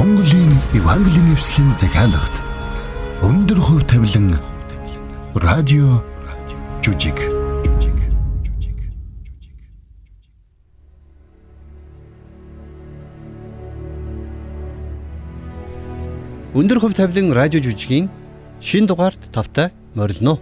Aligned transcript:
Монголын 0.00 0.52
Евангелийн 0.72 1.34
эвслийн 1.34 1.76
захиалгад 1.76 2.34
өндөр 3.20 3.60
хөв 3.60 3.84
тавилан 3.84 4.32
радио 5.36 6.00
жүжиг 6.80 7.20
Өндөр 16.56 16.80
хөв 16.80 16.96
тавилан 16.96 17.36
радио 17.36 17.60
жүжигийн 17.60 18.08
шин 18.64 18.88
дугаард 18.88 19.20
тавтай 19.28 19.68
морилно. 19.92 20.40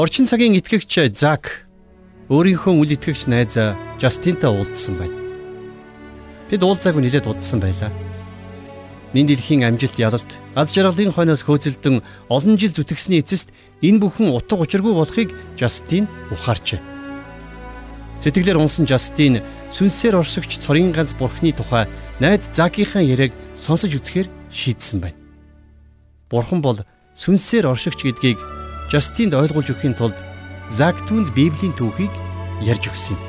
Орчин 0.00 0.24
цагийн 0.24 0.56
итгэгч 0.56 1.12
Зак 1.12 1.68
өөрийнхөө 2.32 2.72
үл 2.72 2.96
итгэгч 2.96 3.28
найз 3.28 3.52
Жастинтай 4.00 4.48
уулзсан 4.48 4.96
байна. 4.96 5.12
Тэд 6.48 6.64
уулзаагүй 6.64 7.04
нэлээд 7.04 7.28
удсан 7.28 7.60
байлаа. 7.60 7.92
Ний 9.12 9.28
дэлхийн 9.28 9.60
амжилт 9.60 10.00
ялалт 10.00 10.40
аз 10.56 10.72
жаргалын 10.72 11.12
хойноос 11.12 11.44
хөөцөлдөн 11.44 12.00
олон 12.32 12.56
жил 12.56 12.72
зүтгэсний 12.72 13.20
эцэст 13.20 13.52
энэ 13.84 14.00
бүхэн 14.00 14.32
утга 14.32 14.56
учиргүй 14.56 14.96
болохыг 14.96 15.36
Жастин 15.60 16.08
ухаарчээ. 16.32 16.80
Сэтгэлээр 18.24 18.56
унсан 18.56 18.88
Жастин 18.88 19.44
сүнсээр 19.68 20.16
оршигч 20.16 20.64
цорын 20.64 20.96
ганц 20.96 21.12
бурхны 21.12 21.52
тухай 21.52 21.84
найз 22.24 22.48
Закийнхаа 22.48 23.04
яриаг 23.04 23.36
сонсож 23.52 23.92
үзэхээр 24.00 24.32
шийдсэн 24.48 25.04
байна. 25.04 25.20
Бурхан 26.32 26.64
бол 26.64 26.80
сүнсээр 27.12 27.68
оршигч 27.68 28.00
гэдгийг 28.00 28.40
Жастинд 28.90 29.38
ойлгуулж 29.38 29.70
өгөхийн 29.70 29.94
тулд 29.94 30.18
Зак 30.66 30.98
түнд 31.06 31.30
Библийн 31.30 31.74
түүхийг 31.78 32.10
ярьж 32.66 32.90
өгсөн 32.90 33.14
юм. 33.14 33.22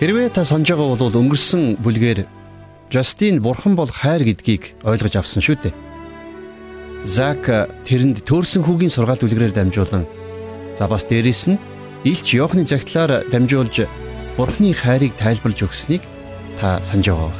Хэрвээ 0.00 0.28
та 0.32 0.44
санаж 0.48 0.72
байгаа 0.72 0.96
бол 0.96 1.20
өнгөрсөн 1.20 1.76
бүлгээр 1.84 2.24
Жастин 2.88 3.44
бурхан 3.44 3.76
бол 3.76 3.88
хайр 3.92 4.24
гэдгийг 4.24 4.80
ойлгож 4.88 5.20
авсан 5.20 5.44
шүү 5.44 5.56
дээ. 5.68 5.74
Зак 7.04 7.44
тэрэнд 7.84 8.24
төөрсөн 8.24 8.64
хүүгийн 8.64 8.92
сургаалт 8.92 9.20
үлгэрээр 9.20 9.52
дамжуулан 9.52 10.08
за 10.72 10.88
бас 10.88 11.04
дээрэс 11.04 11.52
нь 11.52 11.60
Илч 12.08 12.40
Йохны 12.40 12.64
загтлаар 12.64 13.28
дамжуулж 13.28 13.84
бурхны 14.36 14.72
хайрыг 14.72 15.12
тайлбарлаж 15.20 15.60
өгсөнийг 15.68 16.00
та 16.56 16.80
санаж 16.80 17.12
байгаа. 17.12 17.32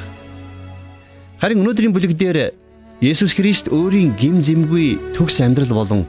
Харин 1.41 1.65
өнөөдрийн 1.65 1.93
бүлэг 1.97 2.13
дээр 2.17 2.53
Есүс 3.01 3.33
Христ 3.33 3.73
өөрийн 3.73 4.13
гим 4.17 4.45
зэмгүй 4.45 5.17
төгс 5.17 5.41
амьдрал 5.41 5.73
болон 5.73 6.05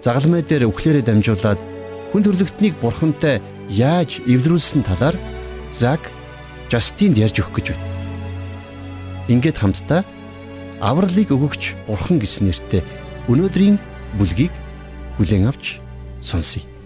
загалмай 0.00 0.42
дээр 0.42 0.70
үхлээрээ 0.70 1.04
дамжуулаад 1.06 1.60
хүн 2.12 2.22
төрлөختнийг 2.22 2.78
бурхантай 2.80 3.42
яаж 3.68 4.22
эвлэрүүлсэн 4.24 4.82
талаар 4.86 5.16
Зак 5.74 6.12
Жастинд 6.72 7.16
ярьж 7.16 7.40
өгөх 7.40 7.60
гэж 7.60 7.66
байна. 7.72 7.84
Ингээд 9.28 9.60
хамтдаа 9.60 10.00
авралыг 10.80 11.28
өгөгч 11.32 11.76
бурхан 11.88 12.20
гэсэн 12.20 12.48
нэртэй 12.48 12.82
өнөөдрийн 13.28 13.76
бүлгийг 14.16 14.54
бүлээн 15.18 15.48
авч 15.50 15.80
сонсъё. 16.20 16.77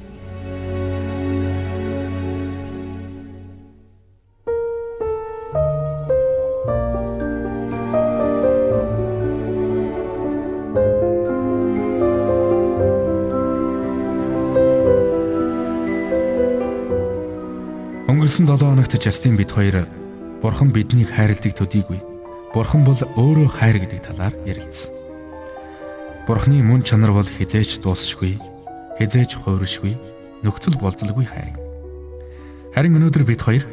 7 18.63 18.69
хоногт 18.71 19.03
Жастин 19.03 19.37
бид 19.37 19.51
хоёр 19.51 19.89
Бурхан 20.41 20.71
биднийг 20.71 21.11
хайрладаг 21.11 21.51
төдийгүй. 21.51 21.99
Бурхан 22.55 22.85
бол 22.87 22.95
өөрөө 22.95 23.51
хайр 23.59 23.83
гэдэг 23.83 24.07
талаар 24.07 24.31
ярилцсан. 24.47 24.95
Бурханы 26.31 26.63
мөн 26.63 26.87
чанар 26.87 27.11
бол 27.11 27.27
хизээч 27.27 27.83
дуусшгүй, 27.83 28.39
хизээч 29.03 29.35
хууршгүй, 29.43 29.99
нөхцөл 30.47 30.79
болзолгүй 30.79 31.27
хайр. 31.27 31.59
Харин 32.71 33.03
өнөөдөр 33.03 33.27
бид 33.27 33.43
хоёр 33.43 33.67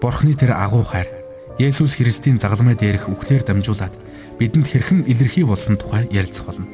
Бурханы 0.00 0.32
тэр 0.32 0.56
агуу 0.56 0.88
хайр, 0.88 1.12
Есүс 1.60 2.00
Христийн 2.00 2.40
загалмай 2.40 2.80
дээрх 2.80 3.12
үхлээр 3.12 3.44
дамжуулаад 3.44 3.92
бидэнд 4.40 4.64
хэрхэн 4.64 5.04
илэрхий 5.04 5.44
болсон 5.44 5.76
тухай 5.76 6.08
ярилцах 6.08 6.48
болно. 6.48 6.64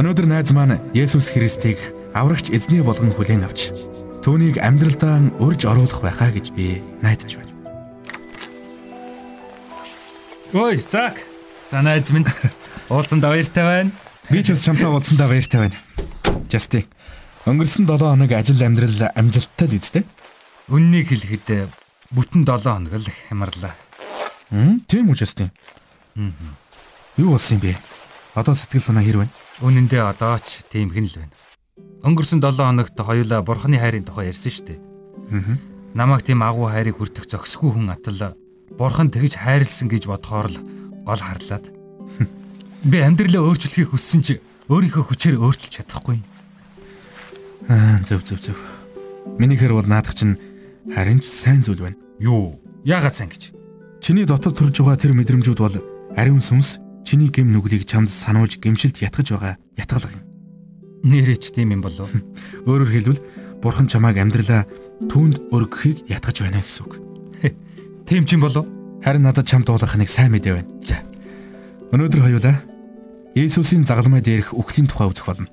Өнөөдөр 0.00 0.24
найз 0.24 0.56
маань 0.56 0.80
Есүс 0.96 1.36
Христийг 1.36 1.76
аврагч 2.16 2.48
эзний 2.48 2.80
болгон 2.80 3.12
хүлээн 3.12 3.44
авч 3.44 3.92
Түүнийг 4.24 4.56
амьдралдаа 4.56 5.20
урьж 5.36 5.68
оруулах 5.68 6.00
байхаа 6.00 6.32
гэж 6.32 6.56
би 6.56 6.80
найдаж 7.04 7.36
байна. 7.36 7.52
Ой, 10.56 10.80
зак. 10.80 11.20
За 11.68 11.84
найз 11.84 12.08
минь 12.08 12.24
уулзсандаа 12.88 13.36
баяртай 13.36 13.64
байна. 13.68 13.92
Би 14.32 14.40
ч 14.40 14.56
бас 14.56 14.64
чамтай 14.64 14.88
уулзсандаа 14.88 15.28
баяртай 15.28 15.68
байна. 15.68 15.76
Justin. 16.48 16.88
Өнгөрсөн 17.44 17.84
7 17.84 18.00
хоног 18.00 18.32
ажил 18.32 18.64
амьдрал 18.64 19.12
амжилттай 19.12 19.68
л 19.68 19.76
үстэй. 19.76 20.04
Үннийг 20.72 21.12
хэлэхэд 21.12 21.68
бүтэн 22.08 22.48
7 22.48 22.64
хоног 22.64 22.96
л 22.96 23.08
хямарлаа. 23.28 23.76
Хм, 24.48 24.88
тийм 24.88 25.12
үү 25.12 25.20
Justin. 25.20 25.52
Аа. 26.16 26.32
Юу 27.20 27.36
болсон 27.36 27.60
юм 27.60 27.68
бэ? 27.68 27.76
Одоо 28.32 28.56
сэтгэл 28.56 28.88
санаа 28.88 29.04
хэр 29.04 29.20
байна? 29.20 29.36
Үнэн 29.60 29.84
дээр 29.84 30.16
одоо 30.16 30.40
ч 30.40 30.64
тийм 30.72 30.88
хэн 30.96 31.12
л 31.12 31.20
байна. 31.20 31.43
Өнгөрсөн 32.04 32.44
7 32.44 32.60
хоногт 32.60 32.96
хоёулаа 33.00 33.40
бурхны 33.40 33.80
хайрын 33.80 34.04
тухай 34.04 34.28
ярьсан 34.28 34.52
шүү 34.52 34.66
дээ. 34.68 34.80
Аа. 35.32 35.56
Намайг 35.96 36.28
тийм 36.28 36.44
агуу 36.44 36.68
хайрыг 36.68 37.00
хүртэх 37.00 37.24
зохисгүй 37.24 37.72
хүн 37.72 37.88
атал 37.88 38.36
бурхан 38.76 39.08
тэгж 39.08 39.40
хайрлсан 39.40 39.88
гэж 39.88 40.04
бодохоор 40.10 40.52
л 40.52 40.58
гол 41.06 41.22
харлаад. 41.22 41.64
Би 42.84 43.00
амьдралаа 43.00 43.48
өөрчлөхийг 43.48 43.94
хүссэн 43.94 44.20
чи 44.20 44.36
өөрийнхөө 44.68 45.04
хүчээр 45.08 45.40
өөрчилж 45.40 45.80
чадахгүй. 45.80 46.20
Аа 47.72 48.04
зөв 48.04 48.20
зөв 48.20 48.40
зөв. 48.42 48.58
Минийхэр 49.40 49.72
бол 49.72 49.88
наадах 49.88 50.12
чинь 50.12 50.36
харин 50.92 51.24
ч 51.24 51.30
сайн 51.30 51.64
зүйл 51.64 51.80
байна. 51.80 51.96
Юу? 52.20 52.60
Яагаад 52.84 53.16
сайн 53.16 53.32
гэж? 53.32 53.56
Чиний 54.04 54.28
дотор 54.28 54.52
төрж 54.52 54.82
байгаа 54.82 55.00
тэр 55.00 55.16
мэдрэмжүүд 55.16 55.60
бол 55.62 55.76
ариун 56.18 56.44
сүнс 56.44 56.76
чиний 57.06 57.32
гэм 57.32 57.52
нүглийг 57.52 57.88
чамд 57.88 58.12
сануулж 58.12 58.60
гэмшилд 58.60 59.00
ятгах 59.00 59.32
байгаа 59.32 59.54
ятгалга 59.80 60.12
юм. 60.12 60.23
Нэрээ 61.04 61.36
ч 61.36 61.52
тийм 61.52 61.76
юм 61.76 61.82
болов. 61.84 62.08
Өөрөөр 62.68 62.90
хэлбэл 62.90 63.20
бурхан 63.60 63.86
чамайг 63.88 64.16
амьдралаа 64.16 64.64
түүнд 65.08 65.52
өргөхийг 65.52 66.08
ятгах 66.08 66.40
байна 66.40 66.64
гэсэн 66.64 66.84
үг. 66.88 66.92
Тийм 68.08 68.24
ч 68.24 68.34
юм 68.34 68.44
болов. 68.44 68.64
Харин 69.04 69.28
надад 69.28 69.44
чамд 69.44 69.68
дуулах 69.68 69.96
нэг 70.00 70.08
сайн 70.08 70.32
мэдээ 70.32 70.54
байна. 70.56 70.70
За. 70.80 71.04
Өнөөдөр 71.92 72.24
хоёулаа 72.24 72.56
Есүсийн 73.34 73.84
загалмай 73.84 74.22
дээрх 74.22 74.54
үхлийн 74.54 74.86
тухай 74.86 75.10
үзэх 75.10 75.26
болно. 75.26 75.50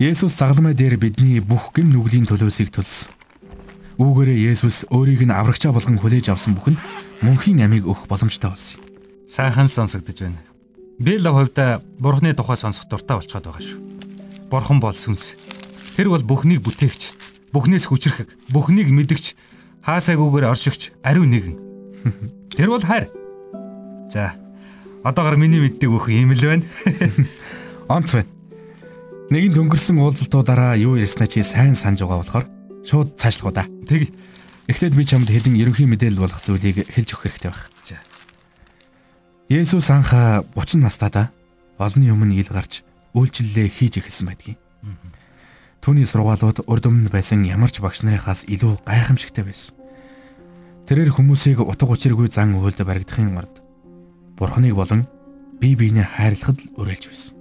Есүс 0.00 0.32
загалмай 0.32 0.72
дээр 0.72 0.96
бидний 0.96 1.38
бүх 1.44 1.76
гэм 1.76 1.92
нүглийн 1.92 2.24
төлөөсийг 2.24 2.72
төлсөн. 2.72 3.12
Үүгээрээ 4.00 4.56
Есүс 4.56 4.88
өөрийг 4.88 5.28
нь 5.28 5.34
аврагчаа 5.34 5.76
болгон 5.76 6.00
хүлээж 6.00 6.32
авсан 6.32 6.56
бүхэнд 6.56 6.80
мөнхийн 7.20 7.60
амийг 7.66 7.84
өгөх 7.84 8.08
боломжтой 8.08 8.48
болсон. 8.54 8.80
Сайхан 9.28 9.68
сонсогдож 9.68 10.18
байна. 10.22 10.40
Би 10.96 11.18
л 11.20 11.28
хувьдаа 11.28 11.82
бурхны 12.00 12.32
тухай 12.32 12.56
сонсох 12.56 12.88
дуртай 12.88 13.20
болчиход 13.20 13.44
байгаа 13.44 13.60
шүү. 13.60 13.97
Бурхан 14.48 14.80
бол 14.80 14.96
сүнс. 14.96 15.36
Тэр 15.96 16.08
бол 16.08 16.24
бүхнийг 16.24 16.64
бүтээгч, 16.64 17.52
бүхнээс 17.52 17.84
хүчрэх, 17.92 18.24
бүхнийг 18.48 18.88
мэдгч, 18.88 19.36
хаасайгүйгээр 19.84 20.48
оршигч 20.48 20.96
ариун 21.04 21.28
нэгэн. 21.28 21.56
Тэр 22.56 22.72
бол 22.72 22.80
хайр. 22.80 23.12
За. 24.08 24.32
Одоогор 25.04 25.36
миний 25.36 25.60
мэддэг 25.60 25.92
бүх 25.92 26.08
юм 26.08 26.32
л 26.32 26.40
байна. 26.40 26.64
Онц 27.92 28.16
байна. 28.16 28.32
Нэгэн 29.28 29.52
дөнгөрсөн 29.52 30.00
уулзалтуудаараа 30.00 30.80
юу 30.80 30.96
ярьснаа 30.96 31.28
чи 31.28 31.44
сайн 31.44 31.76
санаж 31.76 32.00
байгаа 32.00 32.24
болохоор 32.24 32.46
шууд 32.88 33.20
цаашлах 33.20 33.52
уу 33.52 33.54
да. 33.54 33.68
Тэг. 33.84 34.08
Эхлээд 34.64 34.96
би 34.96 35.04
чамд 35.04 35.28
хэдин 35.28 35.60
ерөнхий 35.60 35.84
мэдээлэл 35.84 36.24
болох 36.24 36.40
зүйлийг 36.40 36.88
хэлж 36.88 37.08
өгөх 37.12 37.36
хэрэгтэй 37.36 37.52
байна. 37.52 37.68
За. 37.84 38.00
Есүс 39.52 39.92
анхаа 39.92 40.40
30 40.56 40.80
настайдаа 40.80 41.28
олонний 41.76 42.12
өмнө 42.12 42.40
ил 42.40 42.48
гарч 42.48 42.87
үйлчлэлээ 43.18 43.68
хийж 43.68 43.98
эхэлсэн 43.98 44.26
байдгийг. 44.30 44.58
Түүний 45.82 46.06
сургаалууд 46.06 46.66
урд 46.70 46.84
өмнө 46.86 47.10
байсан 47.10 47.42
ямар 47.42 47.70
ч 47.74 47.82
багш 47.82 48.06
нарынхаас 48.06 48.46
илүү 48.46 48.82
гайхамшигтай 48.86 49.42
байсан. 49.42 49.74
Тэрээр 50.86 51.12
хүмүүсийг 51.12 51.60
утга 51.60 51.90
учиргүй 51.90 52.30
зан 52.30 52.54
үйлд 52.56 52.80
баригдахын 52.86 53.36
ард 53.36 53.60
Бурхныг 54.38 54.74
болон 54.78 55.04
бие 55.60 55.74
биенээ 55.74 56.06
хайрлахад 56.06 56.62
л 56.62 56.72
уриалж 56.78 57.10
байсан. 57.10 57.34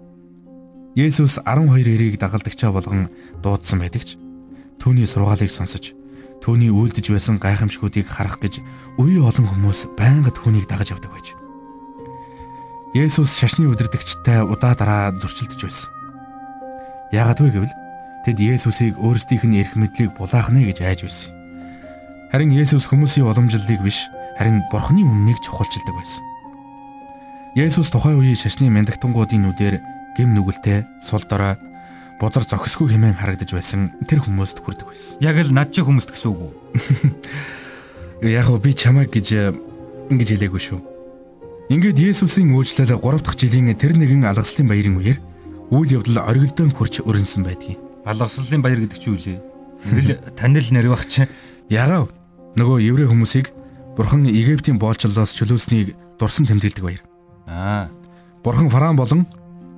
Есүс 0.98 1.38
12 1.46 1.86
эрийг 1.86 2.18
дагалдагчаа 2.18 2.74
болгон 2.74 3.08
дуудсан 3.46 3.80
байдаг 3.80 4.02
ч 4.02 4.18
түүний 4.82 5.06
сургаалыг 5.06 5.52
сонсож 5.54 5.94
түүний 6.42 6.74
үйлдэж 6.74 7.14
байсан 7.14 7.38
гайхамшгуудыг 7.38 8.08
харах 8.10 8.42
гэж 8.42 8.66
үе 8.98 9.22
олон 9.22 9.46
хүмүүс 9.46 9.94
байнга 9.94 10.34
түүнийг 10.34 10.66
дагаж 10.66 10.98
явдаг 10.98 11.14
байж. 11.14 11.38
Есүс 12.98 13.38
шашны 13.38 13.70
удирдагчтай 13.70 14.42
удаа 14.42 14.74
дараа 14.74 15.14
зөрчилдөж 15.14 15.62
байсан. 15.62 15.94
Яагаад 17.14 17.46
вэ 17.46 17.50
гэвэл 17.54 17.76
тэд 18.26 18.42
Есүсийг 18.42 18.98
өөрсдийнх 18.98 19.46
нь 19.46 19.62
эрх 19.62 19.78
мэдлийг 19.78 20.18
булаахнэ 20.18 20.66
гэж 20.66 20.82
айж 20.82 21.06
байсан. 21.06 21.30
Харин 22.34 22.58
Есүс 22.58 22.90
хүмүүсийн 22.90 23.30
уламжлалыг 23.30 23.86
биш, 23.86 24.10
харин 24.42 24.66
Бурхны 24.74 25.06
үннийг 25.06 25.38
чухалчилдаг 25.46 25.94
байсан. 25.94 26.26
Есүс 27.54 27.94
тухайн 27.94 28.18
үеийн 28.18 28.34
шашны 28.34 28.66
мяндагтангуудын 28.74 29.46
нүдээр 29.46 29.78
гэм 30.18 30.34
нүгэлтэй, 30.34 30.90
сул 30.98 31.22
дорой, 31.30 31.54
бузар 32.18 32.50
зохисгүй 32.50 32.98
хэмээн 32.98 33.22
харагдаж 33.22 33.54
байсан 33.54 33.94
тэр 34.10 34.26
хүмүүст 34.26 34.58
хүрдэг 34.66 34.90
байсан. 34.90 35.22
Яг 35.22 35.38
л 35.38 35.54
над 35.54 35.70
чи 35.70 35.86
хүмүүст 35.86 36.18
гэсэн 36.18 36.34
үг 36.34 36.50
үү? 36.50 36.54
Яг 38.42 38.50
би 38.58 38.74
чамайг 38.74 39.14
гэж 39.14 39.54
ингэж 40.10 40.34
хэлээгүй 40.34 40.62
шүү. 40.66 40.97
Ингээд 41.68 42.00
Есүсийн 42.00 42.56
үйлчлэл 42.56 42.96
3 42.96 43.20
дахь 43.20 43.36
жилийн 43.36 43.76
тэр 43.76 44.00
нэгэн 44.00 44.24
алгаслын 44.24 44.72
баярын 44.72 45.04
үеэр 45.04 45.20
үйл 45.68 46.00
явдал 46.00 46.24
оргилдон 46.24 46.72
хурч 46.72 47.04
өрнсөн 47.04 47.44
байдгийг. 47.44 47.76
Алгаслын 48.08 48.64
баяр 48.64 48.88
гэдэг 48.88 49.00
чи 49.04 49.12
юу 49.12 49.20
лээ? 49.20 49.40
Нэг 49.92 50.04
л 50.08 50.12
танил 50.32 50.64
нэр 50.64 50.88
баг 50.88 51.04
чи. 51.12 51.28
Ягаа 51.68 52.08
нөгөө 52.56 52.80
еврей 52.88 53.12
хүмүүсийг 53.12 53.52
Бурхан 54.00 54.24
Египтийн 54.32 54.80
боолчлолоос 54.80 55.36
чөлөөснийг 55.36 55.92
дурсан 56.16 56.48
тэмдэглэдэг 56.48 56.84
баяр. 56.88 57.04
Аа. 57.52 57.92
Бурхан 58.48 58.72
фараон 58.72 58.96
болон 58.96 59.28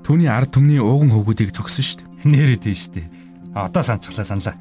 түүний 0.05 0.29
ард 0.29 0.53
түмний 0.53 0.77
ууган 0.77 1.09
хөвгүүдийг 1.09 1.49
зогсон. 1.57 2.05
Нэрээ 2.21 2.69
дээ 2.69 2.77
шүү 2.77 2.93
дээ. 3.01 3.07
Одоо 3.57 3.81
санчлаа 3.81 4.27
саналаа. 4.29 4.53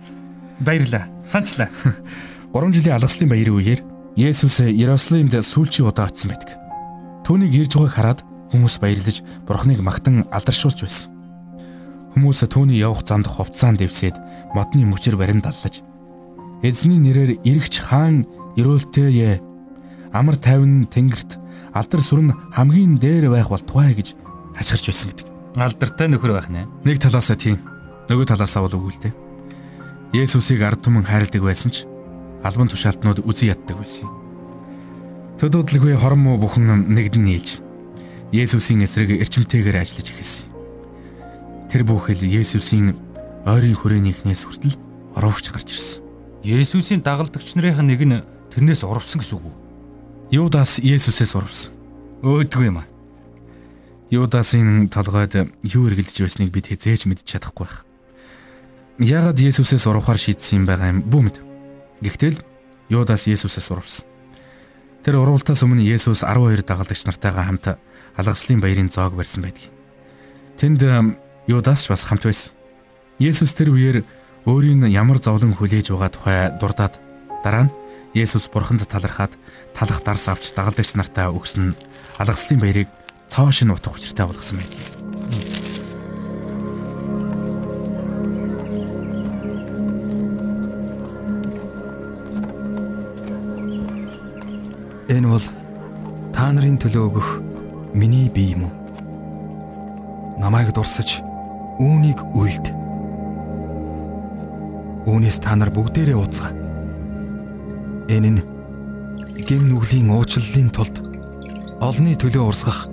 Баярлаа. 0.65 1.13
Санчлаа. 1.29 1.69
3 2.57 2.73
жилийн 2.73 2.97
алгаслын 2.97 3.29
баярын 3.29 3.59
үеэр 3.61 3.81
Есүс 4.17 4.65
Иерусалимд 4.65 5.37
сүүлчийн 5.45 5.91
удаа 5.93 6.09
очсон 6.09 6.33
байдаг. 6.33 6.68
Түүнийг 7.29 7.53
ирж 7.53 7.77
байгааг 7.77 7.93
хараад 7.93 8.21
хүмүүс 8.57 8.81
баярлаж 8.81 9.21
Бурхныг 9.45 9.85
магтан 9.85 10.25
алдаршуулж 10.33 10.81
байсан. 10.81 11.13
Хүмүүс 12.17 12.41
түүний 12.49 12.81
явах 12.81 13.05
замд 13.05 13.29
хувцаан 13.29 13.77
дэвсээд 13.77 14.17
модны 14.57 14.89
мөчөр 14.89 15.21
барин 15.21 15.45
даллаж 15.45 15.85
эзний 16.65 16.97
нэрээр 16.97 17.45
ирэгч 17.45 17.85
хаан 17.85 18.25
өрөөлтэй 18.57 19.45
амар 20.13 20.41
тайван 20.41 20.89
тэнгэрт 20.89 21.37
алдар 21.77 22.01
сүрэн 22.01 22.33
хамгийн 22.57 22.97
дээр 22.97 23.29
байх 23.29 23.53
болтугай 23.53 23.93
гэж 23.93 24.17
хашгирч 24.57 24.89
байсан 24.89 25.09
гэдэг. 25.13 25.27
Алдартай 25.61 26.09
нөхөр 26.09 26.33
байх 26.33 26.49
нэ. 26.49 26.65
Нэг 26.83 26.99
талаасаа 26.99 27.37
тийм. 27.37 27.61
Нөгөө 28.09 28.25
талаасаа 28.25 28.65
бол 28.65 28.89
үгүй 28.89 28.93
л 28.97 29.03
дээ. 29.05 29.15
Есүсийг 30.25 30.65
ард 30.65 30.81
түмэн 30.81 31.05
хайрладаг 31.05 31.45
байсан 31.45 31.71
ч 31.71 31.85
албан 32.41 32.73
тушаалтнууд 32.73 33.23
үзий 33.29 33.53
яддаг 33.53 33.77
байсан. 33.77 34.09
Төдөөдлөгөө 35.39 35.95
хорон 36.03 36.19
муу 36.27 36.37
бүхэн 36.43 36.91
нэгдэн 36.91 37.23
нийлж 37.23 37.63
Есүсийн 38.35 38.83
эсрэг 38.83 39.23
эрчимтэйгээр 39.23 39.79
ажиллаж 39.87 40.11
эхэлсэн. 40.11 40.51
Тэр 41.71 41.87
бүхэл 41.87 42.27
Есүсийн 42.27 42.99
ойрын 43.47 43.79
хүрээнийхнээс 43.79 44.43
хүртэл 44.51 44.75
оровч 45.15 45.55
гарч 45.55 45.79
ирсэн. 45.79 46.03
Есүсийн 46.43 47.07
дагалдагч 47.07 47.55
нарын 47.55 47.87
нэг 47.87 48.03
нь 48.03 48.19
тэрнээс 48.51 48.83
урвсан 48.83 49.23
гэсэн 49.23 49.39
үг 49.39 49.47
үү? 49.47 49.57
Юдас 50.43 50.83
Есүсээс 50.83 51.33
урвсан. 51.39 51.71
Өөдгөө 52.27 52.67
юм 52.67 52.83
аа. 52.83 52.91
Юдасын 54.11 54.91
толгойд 54.91 55.55
юу 55.63 55.87
эргэлдэж 55.87 56.19
байсныг 56.19 56.51
бид 56.51 56.67
хязээж 56.67 57.07
мэдж 57.07 57.23
чадахгүй 57.23 57.63
байх. 57.63 57.87
Яагаад 58.99 59.39
Есүсээс 59.39 59.87
урвахаар 59.87 60.19
шийдсэн 60.19 60.59
юм 60.59 60.65
байгаа 60.67 60.91
юм 60.91 61.07
бүү 61.07 61.23
мэд. 61.31 61.37
Гэхдээ 62.03 62.31
л 62.35 62.43
Юдас 62.91 63.31
Есүсээс 63.31 63.71
урвсан. 63.71 64.08
Тэр 65.05 65.21
урвалтаас 65.23 65.63
өмнө 65.63 65.85
Есүс 65.87 66.25
12 66.27 66.67
дагалдагч 66.67 67.07
нартайгаа 67.07 67.47
хамт 67.47 67.67
алгаслын 68.19 68.61
баярын 68.61 68.91
зоог 68.91 69.15
барьсан 69.15 69.47
байдаг. 69.47 69.71
Тэнд 70.59 70.83
Юдас 71.47 71.87
ч 71.87 71.95
бас 71.95 72.03
хамт 72.03 72.27
байсан. 72.27 72.53
Есүс 73.23 73.55
тэр 73.55 73.71
үеэр 73.71 74.03
өөрийн 74.43 74.91
ямар 74.91 75.23
зовлон 75.23 75.55
хүлээж 75.55 75.95
байгаа 75.95 76.11
тухай 76.11 76.39
дурдаад 76.59 76.99
дараа 77.47 77.71
нь 77.71 77.75
Есүс 78.19 78.51
бурханд 78.51 78.83
талархаад 78.91 79.39
талах 79.77 80.03
дарс 80.03 80.27
авч 80.27 80.51
дагалдагч 80.57 80.99
нартай 80.99 81.31
өгсөн 81.31 81.79
алгаслын 82.19 82.59
баярыг 82.59 82.89
цоош 83.31 83.63
нь 83.63 83.71
утга 83.71 83.95
учиртай 83.95 84.27
болгосон 84.27 84.59
байдаг. 84.59 85.68
Энэ 95.09 95.25
бол 95.25 95.45
та 96.37 96.53
нарын 96.53 96.77
төлөө 96.77 97.05
өгөх 97.09 97.29
миний 97.97 98.29
бие 98.29 98.53
юм 98.53 98.69
уу? 98.69 98.75
Намайг 100.37 100.77
дурсаж 100.77 101.25
үүнийг 101.81 102.21
үйлд. 102.37 102.69
Үүнээс 105.09 105.41
та 105.41 105.57
нар 105.57 105.73
бүгдээрээ 105.73 106.13
ууцгаа. 106.13 106.53
Энэ 108.13 108.37
нь 108.37 108.45
гэм 109.49 109.73
нүглийн 109.73 110.13
уучлалын 110.13 110.69
тулд 110.77 111.01
олны 111.81 112.13
төлөө 112.13 112.45
урсгах 112.45 112.93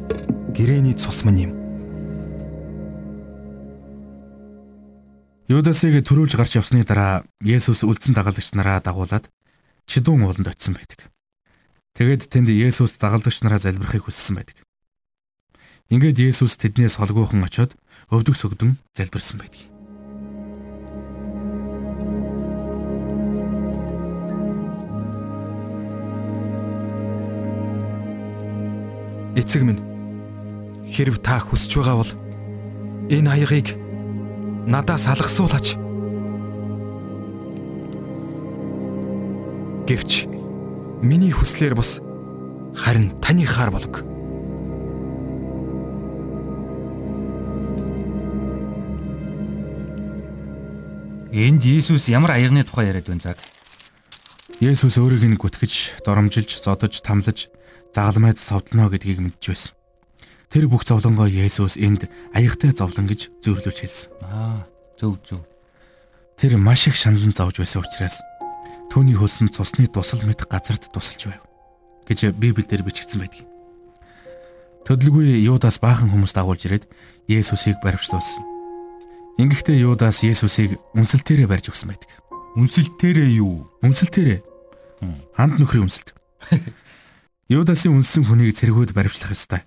гэрээний 0.56 0.96
цус 0.96 1.28
мань 1.28 1.52
юм. 1.52 1.54
Юдасыг 5.52 6.00
төрүүлж 6.00 6.40
гарч 6.40 6.56
явсны 6.64 6.88
дараа 6.88 7.28
Есүс 7.44 7.84
үлдсэн 7.84 8.16
дагалдагч 8.16 8.56
нараа 8.56 8.80
дагуулад 8.80 9.28
чидүүн 9.86 10.24
ууланд 10.24 10.48
очисон 10.48 10.80
байдаг. 10.80 11.12
Тэгэд 11.96 12.28
тэнд 12.28 12.52
Есүс 12.52 13.00
дагалдагч 13.00 13.40
нараа 13.40 13.64
залбирахыг 13.64 14.12
хүссэн 14.12 14.36
байдаг. 14.36 14.60
Ингээд 15.88 16.20
Есүс 16.20 16.60
тэднээс 16.60 17.00
холгүйхан 17.00 17.40
очиод 17.48 17.72
өвдөг 18.12 18.36
сөгдөн 18.36 18.76
залбирсан 18.92 19.40
байдаг. 19.40 19.64
Эцэг 29.40 29.64
минь 29.64 29.80
хэрв 30.92 31.24
та 31.24 31.40
хүсэж 31.40 31.80
байгаа 31.80 31.96
бол 32.04 32.12
энэ 33.08 33.32
хаягыг 33.32 33.68
надаас 34.68 35.08
алгасуулаач. 35.08 35.80
Гэвч 39.88 40.35
миний 41.02 41.32
хүслээр 41.32 41.76
бас 41.76 42.00
харин 42.76 43.12
таны 43.22 43.46
хаар 43.46 43.72
болог. 43.72 44.04
Энд 51.36 51.66
Иесус 51.68 52.08
ямар 52.08 52.32
аягны 52.32 52.64
тухай 52.64 52.88
яриад 52.88 53.08
байна 53.08 53.22
заг? 53.22 53.38
Есүс 54.64 54.96
өөрийг 54.96 55.28
нь 55.28 55.36
гүтгэж, 55.36 56.00
доромжилж, 56.08 56.48
зодож, 56.64 57.04
тамлаж, 57.04 57.52
загалмайд 57.92 58.40
савдлно 58.40 58.88
гэдгийг 58.88 59.20
мэдж 59.20 59.44
байсан. 59.52 59.76
Тэр 60.48 60.72
бүх 60.72 60.88
зовлонгоо 60.88 61.28
Есүс 61.28 61.76
энд 61.76 62.08
аягтай 62.32 62.72
зовлон 62.72 63.12
гэж 63.12 63.44
зөвлөж 63.44 63.84
хэлсэн. 63.84 64.16
Аа, 64.24 64.64
зөв 64.96 65.20
зөв. 65.28 65.44
Тэр 66.40 66.56
маш 66.56 66.88
их 66.88 66.96
шаналн 66.96 67.36
зовж 67.36 67.60
байсан 67.60 67.84
учраас 67.84 68.24
түүний 68.92 69.16
хөлсөн 69.18 69.50
цусны 69.52 69.88
тусал 69.88 70.22
мэт 70.26 70.46
газарт 70.50 70.90
тусалж 70.92 71.30
байв 71.30 71.42
гэж 72.06 72.38
Библиэлд 72.38 72.86
бичигдсэн 72.86 73.20
байдаг. 73.22 73.44
Төдөлгүй 74.86 75.42
Юдас 75.42 75.82
баахан 75.82 76.14
хүмүүст 76.14 76.38
агуулж 76.38 76.70
ирээд 76.70 76.86
Есүсийг 77.26 77.82
баривчлуулсан. 77.82 78.46
Ингэхдээ 79.42 79.82
Юдас 79.82 80.22
Есүсийг 80.22 80.78
үнсэлтээрээ 80.94 81.50
барьж 81.50 81.74
өгсөн 81.74 81.90
байдаг. 81.90 82.14
Үнсэлтээрээ 82.56 83.42
юу? 83.42 83.66
Үнсэлтээрээ. 83.82 84.40
Ханд 85.34 85.58
нөхрийн 85.58 85.90
үнсэлт. 85.90 86.14
Юдасын 87.50 87.94
үнсэн 87.98 88.26
хүнийг 88.26 88.54
цэргүүд 88.58 88.94
баривчлах 88.94 89.34
ёстой. 89.34 89.62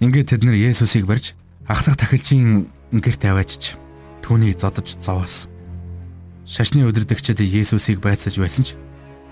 Ингээд 0.00 0.36
тэд 0.36 0.44
нар 0.44 0.56
Есүсийг 0.56 1.08
барьж 1.08 1.32
ахлах 1.68 1.96
тахилчийн 1.96 2.68
гэрт 2.92 3.24
аваачиж 3.24 3.76
түүнийг 4.24 4.60
зодож 4.60 4.96
зовоос. 5.00 5.48
Шашны 6.44 6.84
удирдагчид 6.84 7.40
Есүсийг 7.40 8.04
байцааж 8.04 8.36
байсан 8.36 8.64
ч 8.68 8.76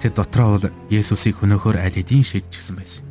тэд 0.00 0.16
дотроо 0.16 0.56
бол 0.56 0.66
Есүсийг 0.88 1.38
хөнөөхөөр 1.44 1.76
аль 1.76 1.92
хэдийн 1.92 2.24
шийдчихсэн 2.24 2.76
байсан. 2.76 3.04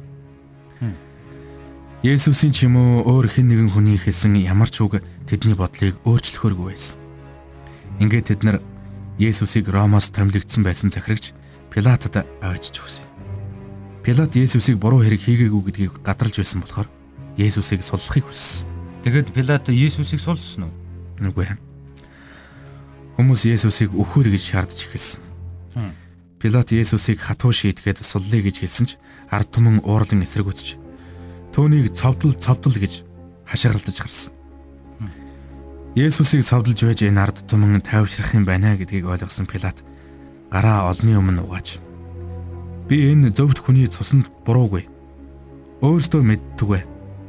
Есүсийн 2.01 2.49
ч 2.49 2.65
юм 2.65 2.81
уу 2.81 3.05
өөр 3.05 3.29
хэн 3.29 3.45
нэгэн 3.45 3.69
хүний 3.77 4.01
хэлсэн 4.01 4.41
ямар 4.41 4.73
ч 4.73 4.81
үг 4.81 5.05
тэдний 5.29 5.53
бодлыг 5.53 6.01
өөрчлөхөөргүй 6.01 6.65
байсан. 6.73 6.97
Ингээд 8.01 8.33
тэд 8.33 8.41
нар 8.41 8.57
Есүсийг 9.21 9.69
Ромоос 9.69 10.09
томилогдсон 10.09 10.65
байсан 10.65 10.89
захирагч 10.89 11.37
Пилатад 11.69 12.25
аваачиж 12.41 12.81
өгсөн. 12.81 13.05
Пилат 14.01 14.33
Есүсийг 14.33 14.81
буруу 14.81 15.05
хэрэг 15.05 15.21
хийгээгүй 15.21 15.61
гэдгийг 15.61 15.93
гадарлаж 16.01 16.41
байсан 16.41 16.65
болохоор 16.65 16.89
Есүсийг 17.37 17.85
суллахыг 17.85 18.25
хүссэн. 18.25 18.65
Тэгэд 19.05 19.29
Пилат 19.29 19.69
Иесусыг 19.69 20.17
сулсан 20.21 20.69
уу? 20.69 20.73
Үгүй 21.21 21.53
ээ. 21.53 21.70
Хүмүүс 23.21 23.45
Есүсийг 23.45 23.93
өхөр 23.93 24.33
гэж 24.33 24.41
шаардж 24.49 24.89
эхэлсэн. 24.89 25.21
Пилат 26.41 26.73
Есүсийг 26.73 27.21
хатуу 27.21 27.53
шийдгээд 27.53 28.01
суллая 28.01 28.41
гэж 28.41 28.65
хэлсэн 28.65 28.85
ч 28.89 28.97
ард 29.29 29.45
түмэн 29.53 29.85
уурлан 29.85 30.25
үзэж 30.25 30.81
түүнийг 31.53 31.93
цовдол 31.93 32.33
цовдол 32.33 32.73
гэж 32.81 33.05
хашгиралдаж 33.45 33.97
гарсан. 34.01 34.33
Есүсийг 35.93 36.41
цовдолж 36.41 36.81
байж 36.81 37.05
энэ 37.05 37.21
ард 37.21 37.45
түмэн 37.45 37.85
тайвшрах 37.85 38.33
юм 38.33 38.49
байна 38.49 38.73
гэдгийг 38.73 39.05
ойлгосон 39.05 39.45
Пилат 39.45 39.85
гараа 40.49 40.89
олны 40.89 41.13
өмнө 41.13 41.45
угааж 41.45 41.77
би 42.89 43.05
энэ 43.13 43.37
зөвхт 43.37 43.61
хүний 43.61 43.85
цуснд 43.85 44.33
буруугүй 44.49 44.89
өөртөө 45.85 46.21
мэдтүгвэ 46.25 46.81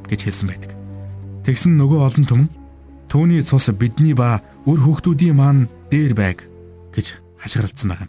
гэж 0.08 0.20
хэлсэн 0.24 0.48
байдаг. 0.48 0.72
Тэгсэн 1.44 1.76
нөгөө 1.76 2.00
олон 2.00 2.24
түмэн 2.24 2.48
түүний 3.12 3.44
цус 3.44 3.68
бидний 3.76 4.16
ба 4.16 4.40
үр 4.64 4.80
хөвгтүүдийн 4.80 5.36
маань 5.36 5.68
дээр 5.92 6.16
байг 6.16 6.48
гэж 6.96 7.20
хашгиралцсан 7.36 7.92
байна. 7.92 8.08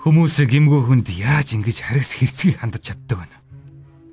Хүмүүс 0.00 0.40
гимгөө 0.40 0.88
хүнд 0.88 1.12
яаж 1.12 1.52
ингэж 1.52 1.84
харгас 1.84 2.16
хэрцгий 2.16 2.56
хандаж 2.56 2.88
чаддаг 2.88 3.28
вэ? 3.28 3.28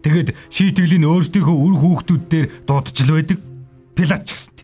Тэгэд 0.04 0.30
шийтгэлийг 0.52 1.08
өөртөөхөө 1.08 1.56
үр 1.56 1.76
хүүхдүүд 1.80 2.24
дээр 2.28 2.48
дуудаж 2.68 2.98
л 3.08 3.16
байдаг. 3.16 3.40
Пилат 3.96 4.28
ч 4.28 4.36
гэсэн. 4.36 4.56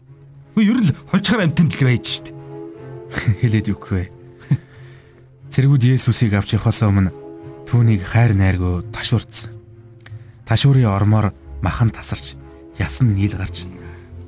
Үгүй 0.59 0.65
ер 0.67 0.79
нь 0.83 0.95
хожгаар 1.07 1.47
амтнд 1.47 1.71
л 1.79 1.87
байж 1.87 2.05
штт. 2.07 2.27
Хэлээд 3.39 3.71
үгүй. 3.71 4.11
Цэргүүд 5.55 5.83
Есүсийг 5.95 6.35
авч 6.35 6.59
явахаас 6.59 6.83
өмнө 6.83 7.15
түүнийг 7.63 8.03
хайр 8.03 8.35
найргуу 8.35 8.83
ташуурцсан. 8.91 9.55
Ташуурын 10.43 10.87
ормоор 10.91 11.31
махан 11.63 11.91
тасарч, 11.91 12.35
ясан 12.79 13.15
нийл 13.15 13.35
гарч, 13.35 13.67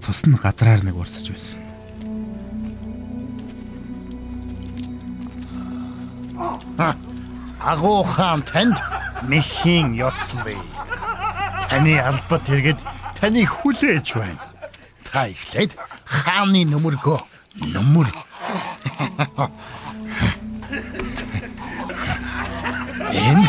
цус 0.04 0.24
нь 0.28 0.36
газраар 0.36 0.84
нэг 0.84 1.00
урсаж 1.00 1.32
байсан. 1.32 1.69
Агуу 7.60 8.04
хаан 8.04 8.42
танд 8.42 8.78
мэхийн 9.30 9.94
ёслоё. 10.10 10.64
Таны 11.70 12.00
албат 12.00 12.44
хэрэгэд 12.48 12.80
таны 13.20 13.46
хүлээж 13.46 14.08
байна. 14.16 14.40
Та 15.04 15.28
ихлээд 15.28 15.76
хааны 16.06 16.64
нөмөргөө 16.72 17.20
нөмөр. 17.74 18.08
Энэ 23.12 23.48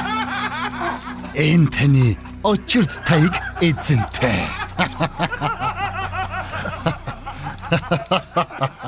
энэ 1.47 1.71
таны 1.71 2.19
очирд 2.43 2.93
тайг 3.07 3.33
эзэнтэй. 3.61 4.47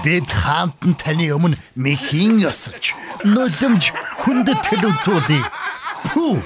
Бид 0.00 0.32
хаантан 0.32 0.96
таны 0.96 1.28
өмнө 1.28 1.60
мэхийн 1.76 2.40
ёсолж, 2.40 2.96
нулимж 3.20 3.92
хүндэт 4.24 4.60
тэл 4.64 4.88
үзүүлээ. 4.88 5.44
Пүү. 6.08 6.40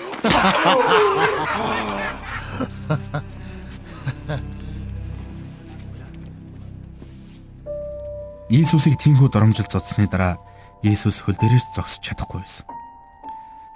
Иесусыг 8.50 8.99
тийхүү 8.99 9.30
доромжилж 9.30 9.70
зодсны 9.70 10.11
дараа 10.11 10.34
Иесус 10.82 11.23
хөл 11.23 11.38
дээрээс 11.38 11.78
зогсож 11.78 12.02
чадахгүй 12.02 12.42
байсан. 12.42 12.66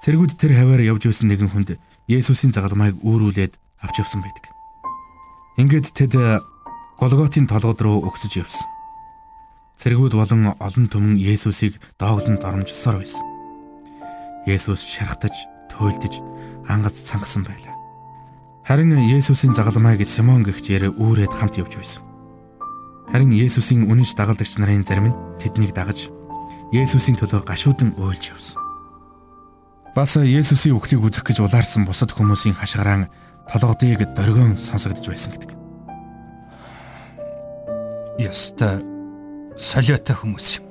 Цэргүүд 0.02 0.35
тэр 0.35 0.58
хаваар 0.58 0.82
явж 0.82 1.06
байсан 1.06 1.30
нэгэн 1.30 1.54
хүнд 1.54 1.78
Иесусийн 2.11 2.50
загалмайг 2.50 2.99
үүрүүлээд 2.99 3.54
авч 3.87 3.94
явсан 4.02 4.26
байдаг. 4.26 4.50
Ингээд 5.54 5.94
тэд 5.94 6.18
Голготын 6.99 7.47
толгод 7.47 7.78
руу 7.78 8.02
өгсөж 8.11 8.42
явсан. 8.42 8.77
Цэргүүд 9.78 10.18
болон 10.18 10.58
олон 10.58 10.90
түмэн 10.90 11.14
Есүсийг 11.23 11.78
дооглон 12.02 12.42
доромжилсоор 12.42 12.99
байсан. 12.99 13.23
Есүс 14.42 14.82
шархтаж, 14.82 15.47
туйлдж, 15.70 16.18
ангаз 16.66 16.99
цангасан 17.06 17.47
байлаа. 17.47 17.78
Харин 18.66 18.99
Есүсийн 18.99 19.54
загалмайг 19.54 20.02
Симон 20.02 20.42
гэгчээр 20.42 20.99
үүрээд 20.99 21.30
хамт 21.30 21.62
явж 21.62 21.78
байсан. 21.78 22.02
Харин 23.14 23.30
Есүсийн 23.30 23.87
үнэнч 23.87 24.18
дагалдагч 24.18 24.58
нарын 24.58 24.82
зарим 24.82 25.14
нь 25.14 25.18
тэднийг 25.38 25.70
дагаж 25.70 26.11
Есүсийн 26.75 27.14
төлөө 27.14 27.47
гашуудан 27.47 27.94
уйлж 28.02 28.35
явсан. 28.35 28.58
Бас 29.94 30.18
Есүсийн 30.18 30.75
үхлийг 30.75 31.06
үзэх 31.06 31.23
гэж 31.23 31.38
улаарсан 31.38 31.87
бусад 31.87 32.11
хүмүүсийн 32.11 32.58
хашгираан 32.58 33.06
толгодыг 33.47 34.11
дөргөн 34.18 34.58
сонсогдож 34.58 35.06
байсан 35.06 35.38
гэдэг. 35.38 35.54
Яста 38.18 38.82
солиотой 39.58 40.14
хүмүүс 40.14 40.48
юм. 40.62 40.66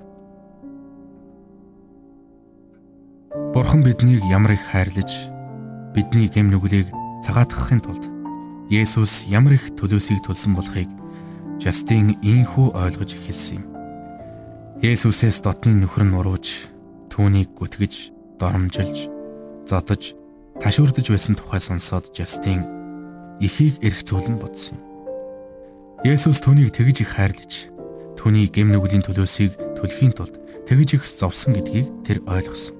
Бурхан 3.51 3.83
биднийг 3.83 4.23
ямар 4.31 4.55
их 4.55 4.63
хайрлаж 4.63 5.11
бидний 5.91 6.31
гэм 6.31 6.47
нүглийг 6.47 6.87
цагаатгахын 7.25 7.83
тулд 7.83 8.07
Есүс 8.71 9.27
ямар 9.27 9.59
их 9.59 9.75
төлөөсийг 9.75 10.23
төлсөн 10.23 10.55
болохыг 10.55 10.87
Жастин 11.59 12.15
инхүү 12.23 12.75
ойлгож 12.79 13.11
эхэлсэн 13.15 13.59
юм. 13.59 13.65
Есүсээс 14.83 15.41
дотны 15.43 15.73
нөхөр 15.73 16.03
нь 16.07 16.15
урууж, 16.15 16.45
түүнийг 17.09 17.55
гүтгэж, 17.57 18.11
доромжилж, 18.39 19.09
зодож, 19.65 20.13
ташуурдж 20.61 21.11
байсан 21.11 21.35
тухай 21.35 21.59
сонсоод 21.59 22.11
Жастин 22.15 22.63
ихийг 23.43 23.81
эргцүүлэн 23.83 24.37
бодсон 24.39 24.79
юм. 24.79 24.83
Есүс 26.05 26.39
түүнийг 26.43 26.75
тэгж 26.75 27.03
их 27.03 27.15
хайрлаж 27.15 27.76
Түүний 28.27 28.51
гэм 28.51 28.75
нүглийн 28.75 29.07
төлөөсийг 29.07 29.55
төлөхийн 29.79 30.11
тулд 30.11 30.35
тэгж 30.67 30.99
их 30.99 31.07
зовсон 31.07 31.55
гэдгийг 31.55 31.87
тэр 32.03 32.19
ойлгосон. 32.27 32.75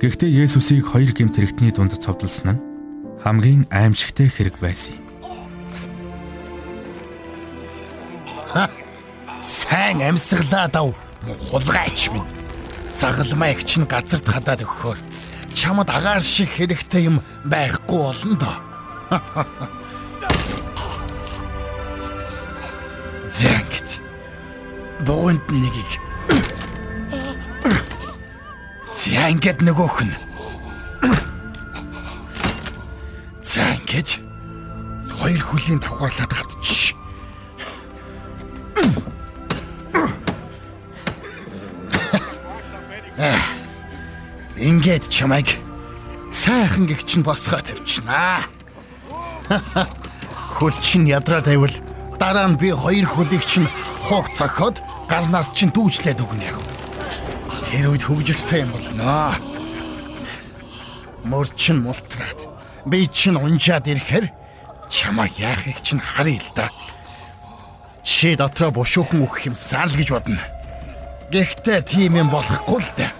Гэхдээ 0.00 0.32
Есүсийг 0.32 0.80
хоёр 0.80 1.12
гэмт 1.12 1.36
хэрэгтний 1.36 1.68
дунд 1.68 1.92
цовдлсон 2.00 2.56
нь 2.56 2.62
хамгийн 3.20 3.68
аимшигтай 3.68 4.32
хэрэг 4.32 4.56
байсан 4.56 4.96
юм. 4.96 5.04
Сайн 9.44 10.00
амьсгалаа 10.08 10.72
дав 10.72 10.96
хулгайч 11.52 12.08
минь. 12.08 12.24
Загалмай 12.96 13.52
эгч 13.52 13.76
нь 13.76 13.84
газарт 13.84 14.24
хадаад 14.24 14.64
өгөхөөр 14.64 14.96
чамд 15.52 15.92
агаар 15.92 16.24
шиг 16.24 16.48
хэрэгтэй 16.48 17.12
юм 17.12 17.20
байхгүй 17.44 18.08
болно 18.08 18.40
доо. 18.40 18.56
Зэнгт 23.28 24.08
буунд 25.06 25.44
нэгийг. 25.50 26.00
За 28.94 29.28
ингээд 29.32 29.64
нөгөөх 29.64 29.98
нь. 30.04 30.14
За 33.42 33.74
ингээд 33.80 34.20
хоёр 35.08 35.40
хөлийн 35.40 35.80
давхарлаад 35.80 36.32
хатчих. 36.32 36.94
Ингээд 44.60 45.08
чамайг 45.08 45.48
сайхан 46.32 46.84
гэгч 46.84 47.16
нь 47.16 47.24
босгоо 47.24 47.64
тавьчихнаа. 47.64 48.44
Хөл 50.56 50.76
чинь 50.84 51.08
ядраа 51.08 51.40
тавил 51.40 51.72
дараа 52.20 52.48
нь 52.52 52.60
би 52.60 52.68
хоёр 52.76 53.08
хөлийг 53.08 53.44
чинь 53.44 53.68
хуг 54.04 54.28
цохоод 54.36 54.80
гарнаас 55.10 55.50
чинь 55.58 55.74
дүүжлээд 55.74 56.22
өгнө 56.22 56.46
яг. 56.46 56.58
Тэр 57.66 57.90
үед 57.90 58.06
хөвгөлтэй 58.06 58.62
юм 58.62 58.70
болно. 58.78 59.34
Мөр 61.26 61.50
чин 61.58 61.82
мултраад 61.82 62.38
би 62.86 63.10
чин 63.10 63.34
унжаад 63.34 63.90
ирэхээр 63.90 64.30
чамаа 64.86 65.26
яахыг 65.34 65.82
чинь 65.82 65.98
харъя 65.98 66.38
л 66.38 66.50
да. 66.54 66.70
Чи 68.06 68.38
дотроо 68.38 68.70
бушуухан 68.70 69.26
өгөх 69.26 69.50
юм 69.50 69.56
санал 69.58 69.90
гэж 69.90 70.14
бодно. 70.14 70.38
Гэхдээ 71.34 71.82
тийм 71.82 72.14
юм 72.14 72.30
болохгүй 72.30 72.78
л 72.78 72.90
дээ. 72.94 73.10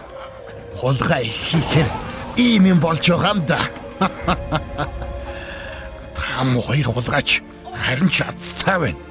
Хулгай 0.78 1.26
хийхээр 1.26 1.90
ийм 2.38 2.70
юм 2.70 2.78
болж 2.78 3.02
байгаа 3.02 3.35
юм 3.35 3.42
да. 3.50 3.59
Там 6.14 6.54
хоёр 6.54 6.87
хулгайч 6.87 7.42
харин 7.75 8.06
ч 8.06 8.23
азтай 8.23 8.78
байна. 8.78 9.10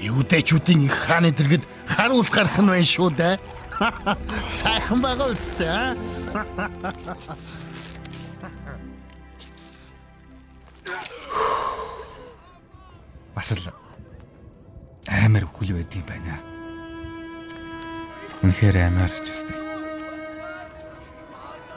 Евдэчүүдийн 0.00 0.88
их 0.88 0.96
хааны 0.96 1.30
дэргэд 1.32 1.64
харуулах 1.84 2.32
гарах 2.32 2.56
нь 2.56 2.72
байна 2.72 2.88
шүү 2.88 3.10
дээ. 3.12 3.36
Сайхан 4.48 5.00
байгаа 5.04 5.28
үстэй 5.32 5.68
аа. 5.68 5.92
Бас 13.34 13.52
л 13.52 13.72
амар 15.08 15.44
үхэл 15.48 15.76
байдгийг 15.76 16.04
байна. 16.08 16.40
Үнэхээр 18.44 18.76
амар 18.88 19.12
ч 19.12 19.32
ёстой. 19.32 19.56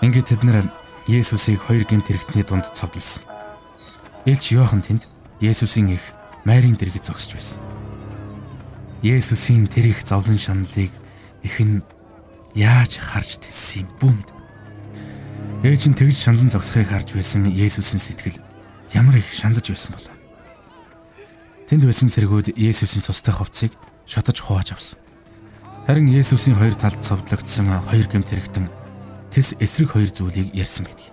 Ингээд 0.03 0.27
тэд 0.31 0.43
нар 0.43 0.67
Есүсийг 1.07 1.59
хоёр 1.63 1.83
гэмт 1.83 2.07
хэрэгтний 2.07 2.43
дунд 2.47 2.71
цовдлсон. 2.71 3.23
Элч 4.23 4.55
Йохан 4.55 4.79
тэнд 4.79 5.07
Есүсийн 5.43 5.95
их 5.95 6.15
майрын 6.47 6.75
дэргэд 6.79 7.03
зогсож 7.03 7.35
байсан. 7.35 7.82
Есүсийн 9.03 9.67
тэр 9.67 9.91
их 9.91 9.99
зовлон 10.07 10.39
шаналлыг 10.39 10.87
ихэн 11.43 11.83
яаж 12.55 13.03
харж 13.03 13.43
тэлсэн 13.43 13.83
юм 13.83 13.89
бүү 13.99 14.11
мэд. 14.15 14.29
Ээж 15.67 15.91
нь 15.91 15.97
тэгж 15.99 16.15
шаналн 16.23 16.47
зогсохыг 16.47 16.87
харж 16.87 17.11
байсан 17.11 17.43
Есүсийн 17.51 17.99
сэтгэл 17.99 18.39
ямар 18.95 19.19
их 19.19 19.27
шаналж 19.27 19.67
байсан 19.67 19.91
болов. 19.91 20.15
Тэнд 21.67 21.83
байсан 21.83 22.07
цэргүүд 22.07 22.55
Есүсийн 22.55 23.03
цустай 23.03 23.35
хувцсыг 23.35 23.75
шотож 24.07 24.39
хувааж 24.39 24.71
авсан. 24.71 24.95
Харин 25.83 26.07
Есүсийн 26.07 26.55
хоёр 26.55 26.79
талд 26.79 27.03
цовдлогдсон 27.03 27.83
хоёр 27.83 28.07
гэмт 28.07 28.31
хэрэгтэн 28.31 28.71
тэс 29.35 29.59
эсрэг 29.59 29.91
хоёр 29.99 30.15
зүйлийг 30.15 30.55
ярьсан 30.55 30.87
байдаг. 30.87 31.11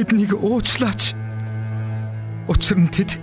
Тэднийг 0.00 0.32
уучлаач. 0.32 1.12
Учир 2.48 2.80
нь 2.80 2.88
тэд 2.88 3.20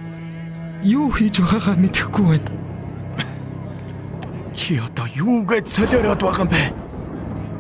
юу 0.86 1.10
хийж 1.10 1.41
байгаагаа 1.41 1.74
мэдэхгүй 1.74 2.25
байна. 2.38 2.51
Чи 4.53 4.77
одоо 4.77 5.10
юугээд 5.10 5.65
солиороод 5.65 6.22
байгаа 6.22 6.46
юм 6.46 6.53
бэ? 6.53 6.62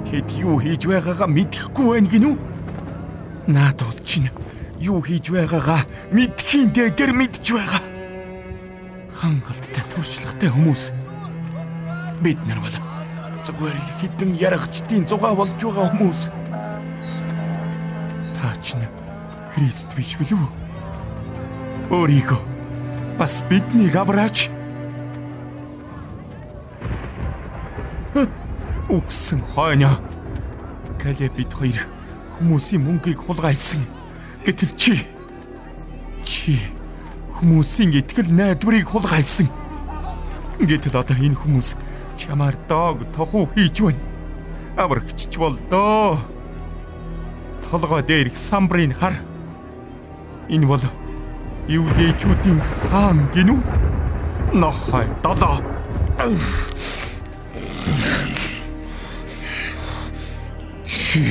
Тэд 0.05 0.29
юу 0.37 0.61
хийж 0.61 0.85
байгаагаа 0.85 1.25
мэдэхгүй 1.33 1.85
байна 1.97 2.09
гинүү? 2.13 2.35
Наад 3.49 3.81
бол 3.81 3.99
чинь 4.05 4.29
юу 4.77 5.01
хийж 5.01 5.33
байгаагаа 5.33 5.81
мэдхийн 6.13 6.69
дээр 6.77 7.09
мэдж 7.17 7.41
байгаа. 7.57 7.81
Хангалттай 9.17 9.81
туршлагатай 9.97 10.53
хүмүүс. 10.53 10.93
Бид 12.21 12.37
нар 12.45 12.61
бол 12.61 12.77
зүгээр 13.49 13.77
л 13.81 13.89
хідэн 13.97 14.37
ярахчдын 14.37 15.09
зугаа 15.09 15.33
болж 15.33 15.57
байгаа 15.57 15.89
хүмүүс. 15.89 16.29
Та 18.37 18.53
чинь 18.61 18.85
Христ 19.57 19.89
биш 19.97 20.11
билүү? 20.19 20.45
Өөрийгөө 21.89 23.17
бас 23.17 23.39
биднийг 23.49 23.95
авраач. 23.97 24.51
Үгсэн 28.93 29.41
хойно. 29.55 29.95
Кале 31.01 31.31
бид 31.33 31.49
хоёр 31.57 31.81
хүмүүсийн 32.37 32.85
мөнгийг 32.85 33.17
хулгайлсан. 33.17 33.81
Гэтэл 34.45 34.77
чи 34.77 34.93
чи 36.21 36.59
хүмүүсийн 37.41 37.97
итгэл 37.97 38.29
найдварыг 38.29 38.93
хулгайлсан. 38.93 39.49
Гэтэл 40.61 41.01
одоо 41.01 41.17
энэ 41.17 41.33
хүмүүс 41.33 41.73
чамаар 42.13 42.53
дог 42.69 43.01
тоху 43.09 43.49
хийж 43.57 43.81
байна. 43.81 44.05
Аврагч 44.77 45.33
бол 45.41 45.57
доо 45.65 46.21
толгой 47.65 48.05
дээр 48.05 48.29
их 48.29 48.37
самбрын 48.37 48.93
хар. 48.93 49.17
Энэ 50.49 50.65
бол 50.65 50.79
Юудэчүүдийн 51.67 52.61
хаан 52.63 53.27
гинүү? 53.35 53.59
Нохой 54.53 55.05
долоо. 55.23 55.59
Чи 60.85 61.23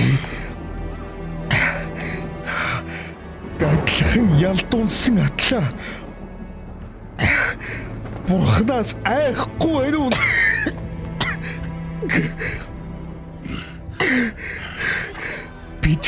гадлахын 3.59 4.29
ялдуунсан 4.37 5.19
атлаа. 5.25 5.65
Бурханаас 8.29 8.97
айхгүй 9.05 9.81
байна 9.81 9.99
уу? 9.99 10.11
бид 15.81 16.05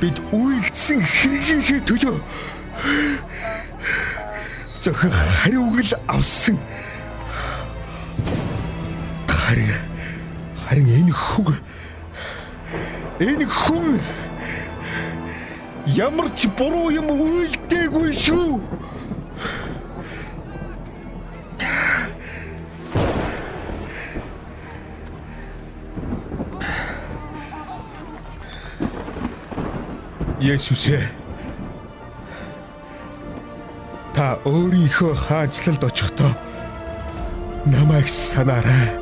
бид 0.00 0.16
үйлдсэн 0.72 1.04
хэргийнхээ 1.04 1.80
төлөө 1.84 2.16
зөвхөн 4.80 5.12
хариуг 5.12 5.76
л 5.84 5.92
авсан. 6.08 6.56
Харин 9.28 9.76
харин 10.64 10.88
энэ 10.88 11.12
хүн 11.12 11.60
энэ 13.20 13.44
хүн 13.44 14.00
ямар 15.84 16.32
ч 16.32 16.48
буруу 16.56 16.88
юм 16.88 17.04
үйлдээгүй 17.12 18.16
шүү. 18.16 18.56
Есүс 30.52 30.84
ээ. 30.92 31.06
Та 34.12 34.36
өөрийнхөө 34.44 35.16
хаанчлалд 35.16 35.82
очихдоо 35.88 36.32
намайг 37.64 38.08
санаарай. 38.12 38.92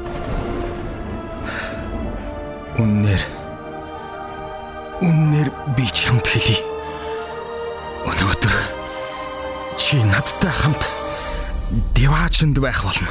Үннээр 2.79 3.41
Үннээр 5.01 5.49
би 5.81 5.89
чамд 5.89 6.29
хэлье. 6.29 6.61
Өнөөдөр 8.05 8.57
чи 9.81 9.97
надтай 10.05 10.53
хамт 10.53 10.85
диваачнд 11.97 12.61
байх 12.61 12.85
болно. 12.85 13.09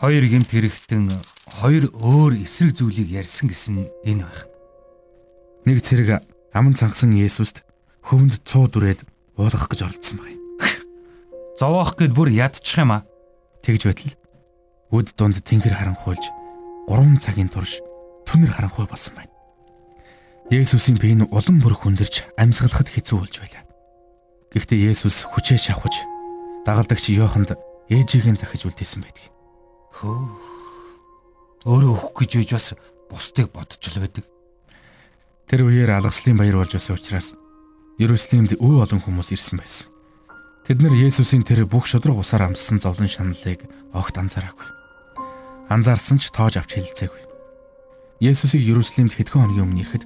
Хоёр 0.00 0.24
гэмт 0.24 0.48
хэрэгтэн 0.48 1.12
хоёр 1.60 1.92
өөр 2.00 2.40
эсрэг 2.48 2.72
зүйлийг 2.80 3.12
ярьсан 3.12 3.52
гэсэн 3.52 3.92
энэ 4.08 4.24
байх. 4.24 4.53
Нэг 5.64 5.80
цэрэг 5.80 6.20
аман 6.52 6.76
цангасан 6.76 7.16
Есүст 7.16 7.64
хөвөнд 8.04 8.44
цуу 8.44 8.68
дүрээд 8.68 9.08
уулгах 9.40 9.72
гэж 9.72 9.80
оролдсон 9.88 10.20
байна. 10.20 10.40
Зовоох 11.60 11.96
гэд 11.96 12.12
бүр 12.12 12.28
ядчих 12.28 12.84
юм 12.84 12.92
а. 12.92 13.08
Тэгж 13.64 13.88
байтал 13.88 14.12
үд 14.92 15.16
дунд 15.16 15.40
тэнгэр 15.40 15.72
харанхуйлж 15.72 16.24
3 16.92 17.16
цагийн 17.16 17.48
турш 17.48 17.80
түнэр 18.28 18.52
харанхуй 18.52 18.84
болсон 18.84 19.16
байна. 19.16 19.32
Есүсийн 20.52 21.00
бие 21.00 21.16
нь 21.16 21.24
улам 21.32 21.64
бүр 21.64 21.72
хүндэрч 21.72 22.36
амьсгалахад 22.36 22.92
хэцүү 22.92 23.16
болж 23.24 23.40
байлаа. 23.40 23.64
Гэхдээ 24.52 24.92
Есүс 24.92 25.24
хүчээ 25.32 25.56
шавхаж 25.56 25.96
дагалдагч 26.68 27.08
Йоханд 27.08 27.56
ээжигийн 27.88 28.36
захиж 28.36 28.68
үлдээсэн 28.68 29.00
байдаг. 29.00 29.32
Хөө. 29.96 30.28
Өөрөө 31.64 31.92
өөх 31.96 32.12
гэж 32.20 32.30
үйж 32.44 32.50
бас 32.52 32.76
бусдыг 33.08 33.48
бодож 33.48 33.80
л 33.80 34.04
байдаг. 34.04 34.28
Тэр 35.44 35.68
үеэр 35.68 36.00
алгаслын 36.00 36.40
баяр 36.40 36.56
болж 36.56 36.72
байсан 36.72 36.96
учраас 36.96 37.28
Ерүслимд 38.00 38.56
өв 38.56 38.80
олон 38.80 39.00
хүмүүс 39.04 39.36
ирсэн 39.36 39.60
байсан. 39.60 39.92
Тэд 40.64 40.80
нар 40.80 40.96
Есүсийн 40.96 41.44
тэр 41.44 41.68
бүх 41.68 41.84
шудраг 41.84 42.16
усаар 42.16 42.48
амссан 42.48 42.80
зовлон 42.80 43.06
шаналлыг 43.06 43.68
огт 43.92 44.16
анзаараагүй. 44.16 44.68
Анзаарсан 45.68 46.18
ч 46.18 46.32
тоож 46.32 46.56
авч 46.56 46.80
хэлэлцээгүй. 46.80 47.22
Есүсийг 48.24 48.64
Ерүслимд 48.64 49.12
хэдхэн 49.12 49.44
хоногийн 49.44 49.68
өмнө 49.68 49.84
ирэхэд 49.84 50.04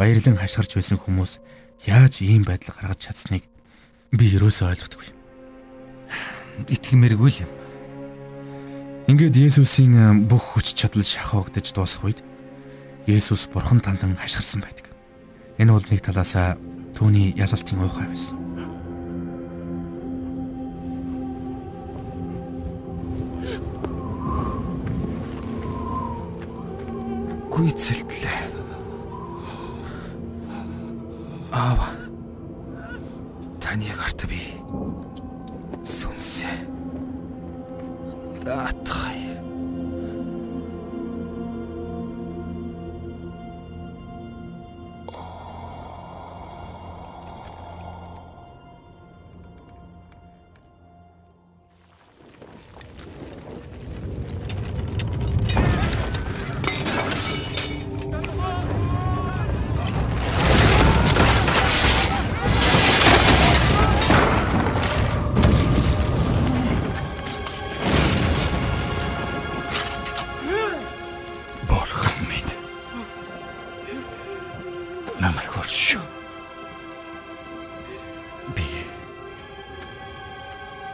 баярлан 0.00 0.40
хашгирч 0.40 0.72
байсан 0.80 0.96
хүмүүс 0.96 1.44
яаж 1.84 2.24
ийм 2.24 2.48
байдал 2.48 2.72
гаргаж 2.72 3.12
чадсныг 3.12 3.44
би 4.16 4.24
ерөөсөө 4.32 4.72
ойлгодгүй. 4.72 5.08
Итгэмээргүй 6.72 7.30
л 7.36 7.42
юм. 7.44 7.50
Ингээд 9.12 9.36
Есүсийн 9.36 10.24
бүх 10.24 10.56
хүч 10.56 10.72
чадал 10.72 11.04
шахагдаж 11.04 11.76
дуусах 11.76 12.08
үед 12.08 12.18
Есүс 13.06 13.48
бурхан 13.50 13.80
тандан 13.82 14.14
хашгирсан 14.14 14.62
байдаг. 14.62 14.86
Энэ 15.58 15.74
бол 15.74 15.86
нэг 15.90 16.00
талаасаа 16.06 16.54
түүний 16.94 17.34
ялалтын 17.34 17.82
уухай 17.82 18.06
байсан. 18.06 18.38
Гүйцэлтлээ. 27.50 28.38
Аава. 31.50 32.01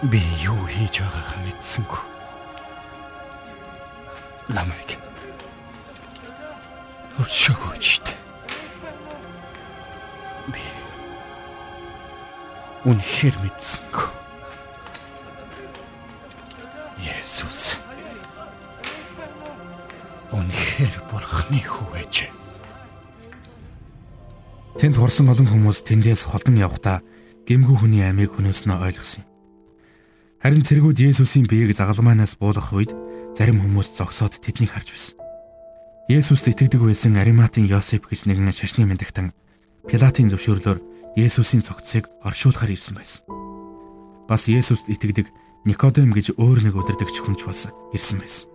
Би 0.03 0.23
юу 0.47 0.63
хийж 0.71 1.03
байгаагаа 1.03 1.43
мэдсэнгүй. 1.43 2.03
Намайг 4.55 4.95
өршөөгөөч 7.19 7.83
штэ. 7.83 8.15
Би 10.55 10.63
үнэхээр 12.87 13.37
мэдсэнгүй. 13.43 14.07
Есүс 17.03 17.83
үнэхээр 20.31 20.95
бурхны 21.11 21.59
ээж. 21.59 22.31
Тэнд 24.79 24.95
хурсан 24.95 25.27
олон 25.27 25.51
хүмүүс 25.51 25.83
тэндээс 25.83 26.31
холдон 26.31 26.55
явхдаа 26.55 27.03
гэмгүү 27.51 27.77
хүний 27.83 28.07
амийг 28.07 28.39
хөнөөснөө 28.39 28.79
ойлгосон 28.79 29.27
юм. 29.27 29.38
Харин 30.39 30.63
цэргүүд 30.63 31.03
Есүсийн 31.03 31.51
биеийг 31.51 31.75
загалмаанаас 31.75 32.39
буулгах 32.39 32.71
үед 32.71 32.95
зарим 33.35 33.59
хүмүүс 33.59 33.99
зогсоод 33.99 34.39
тэднийг 34.39 34.71
харж 34.71 34.95
байсан. 34.95 35.19
Есүст 36.07 36.47
итгэдэг 36.47 36.79
байсан 36.79 37.19
Ариматын 37.19 37.67
Йосеф 37.67 38.07
гэж 38.07 38.31
нэгэн 38.31 38.55
шашны 38.55 38.87
мэндагтан 38.87 39.35
Пилатын 39.91 40.31
зөвшөөрлөөр 40.31 40.79
Есүсийн 41.19 41.67
цогцыг 41.67 42.07
оршуулахар 42.23 42.71
ирсэн 42.71 42.95
байсан. 42.95 43.27
Бас 44.31 44.47
Есүст 44.47 44.87
итгэдэг 44.87 45.27
Никодем 45.67 46.15
гэж 46.15 46.39
өөр 46.39 46.71
нэг 46.71 46.79
удирдагч 46.79 47.19
хүнч 47.19 47.43
бас 47.43 47.67
ирсэн 47.91 48.23
байсан. 48.23 48.47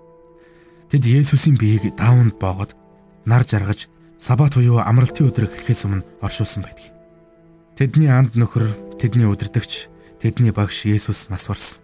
Тэд 0.88 1.04
Есүсийн 1.04 1.60
биеийг 1.60 2.00
даавнд 2.00 2.40
боогод 2.40 2.80
нар 3.28 3.44
жаргаж 3.44 3.92
Сабат 4.24 4.56
буюу 4.56 4.80
амралтын 4.80 5.28
өдөр 5.28 5.52
эхлэхээс 5.52 5.84
өмнө 5.84 6.08
оршуулсан 6.24 6.64
байдаг. 6.64 6.96
Тэдний 7.76 8.08
анд 8.08 8.40
нөхөр, 8.40 8.72
тэдний 8.96 9.28
удирдагч, 9.28 9.92
тэдний 10.24 10.56
багш 10.56 10.88
Есүс 10.88 11.28
нас 11.28 11.52
барсан. 11.52 11.84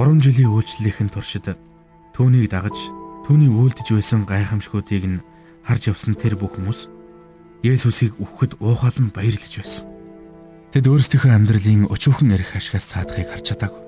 3 0.00 0.16
жилийн 0.24 0.48
үйлчлэлийн 0.48 1.12
туршид 1.12 1.52
түүнийг 2.16 2.48
дагаж 2.48 2.72
түүний 3.28 3.52
үйлдэж 3.52 3.92
байсан 3.92 4.24
гайхамшгуудыг 4.24 5.04
нь 5.04 5.24
харж 5.60 5.92
явсан 5.92 6.16
тэр 6.16 6.40
бүх 6.40 6.56
хүмүүс 6.56 6.88
Есүсийг 7.60 8.16
үхэхэд 8.16 8.64
уухалан 8.64 9.12
баярлаж 9.12 9.60
байсан. 9.60 9.84
Тэд 10.72 10.88
өөрсдийнхөө 10.88 11.32
амьдралын 11.36 11.84
өчүүхэн 11.92 12.32
эрх 12.32 12.56
ашигаас 12.56 12.88
цаадахыг 12.88 13.28
харж 13.28 13.44
чадаагүй. 13.52 13.82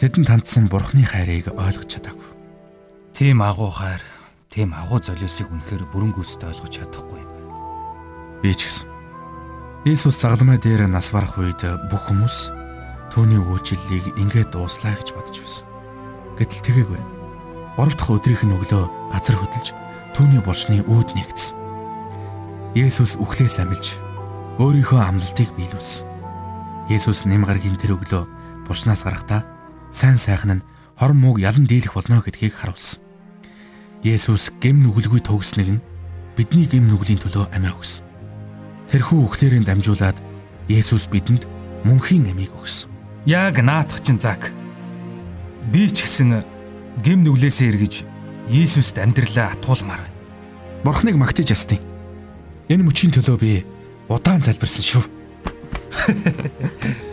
Тэдэнд 0.00 0.28
хандсан 0.32 0.72
Бурхны 0.72 1.04
хайрыг 1.04 1.52
ойлгож 1.52 1.88
чадаагүй. 1.88 2.28
Тийм 3.12 3.44
агуу 3.44 3.68
хайр 3.68 4.00
тийм 4.48 4.72
агуу 4.72 5.04
золиосыг 5.04 5.52
үнэхээр 5.52 5.84
бүрэн 5.92 6.16
гүйцэд 6.16 6.48
ойлгож 6.48 6.72
чадахгүй 6.80 7.20
юм 7.20 7.28
байна. 7.28 8.40
Би 8.40 8.56
ч 8.56 8.68
гэсэн. 8.68 9.01
Иесус 9.82 10.14
загалмай 10.14 10.62
дээр 10.62 10.86
нас 10.86 11.10
барах 11.10 11.34
үед 11.42 11.66
бүх 11.90 12.06
хүмүүс 12.06 12.54
түүний 13.10 13.42
үйлчлэлийг 13.42 14.14
ингээд 14.14 14.54
дууслаа 14.54 14.94
гэж 14.94 15.10
бодож 15.10 15.42
байсан. 15.42 15.66
Гэтэл 16.38 16.86
тэгээгүй. 16.86 17.02
3 17.74 17.98
дахь 17.98 18.14
өдрийнх 18.14 18.46
нь 18.46 18.54
өглөө 18.54 18.86
газар 19.10 19.36
хөдөлж 19.42 19.74
түүний 20.14 20.38
булчны 20.38 20.86
үүд 20.86 21.08
нэгдсэн. 21.18 21.58
Иесус 22.78 23.18
үхлээс 23.18 23.58
амилж 23.58 23.98
өөрийнхөө 24.62 25.02
амлалтыг 25.02 25.50
биелүүлсэн. 25.58 26.06
Иесус 26.86 27.26
нэм 27.26 27.42
гаргийн 27.42 27.74
тэр 27.74 27.98
өглөө 27.98 28.22
булчнаас 28.70 29.02
гарахдаа 29.02 29.42
сайн 29.90 30.14
сайхан 30.14 30.62
нь 30.62 30.66
хорон 30.94 31.18
мууг 31.18 31.42
ялан 31.42 31.66
дийлэх 31.66 31.98
болно 31.98 32.22
гэдгийг 32.22 32.54
харуулсан. 32.54 33.02
Есүс 34.06 34.54
гэм 34.62 34.78
нүгэлгүй 34.86 35.26
төгснэг 35.26 35.68
нь 35.74 35.84
бидний 36.38 36.70
гэм 36.70 36.86
нүглийн 36.86 37.18
төлөө 37.18 37.50
амиа 37.50 37.74
өгсөн. 37.74 38.11
Тэрхүү 38.92 39.24
үхлээрэн 39.24 39.64
дамжуулаад 39.64 40.20
Есүс 40.68 41.08
бидэнд 41.08 41.48
мөнхийн 41.88 42.28
амийг 42.28 42.52
өгсөн. 42.52 42.92
Яг 43.24 43.56
наатах 43.64 44.04
чин 44.04 44.20
зак. 44.20 44.52
Би 45.72 45.88
ч 45.88 46.04
гэсэн 46.04 46.44
гэм 47.00 47.24
нүглээсээ 47.24 47.72
эргэж 47.72 48.04
Есүст 48.52 49.00
амьдралаа 49.00 49.56
атгуулмаар 49.56 50.04
байна. 50.04 50.16
Бурхныг 50.84 51.16
магтаж 51.16 51.56
ястیں۔ 51.56 51.80
Энэ 52.68 52.84
мөчийн 52.84 53.16
төлөө 53.16 53.36
би 53.40 53.64
удаан 54.12 54.44
залбирсан 54.44 54.84
шүү. 54.84 55.04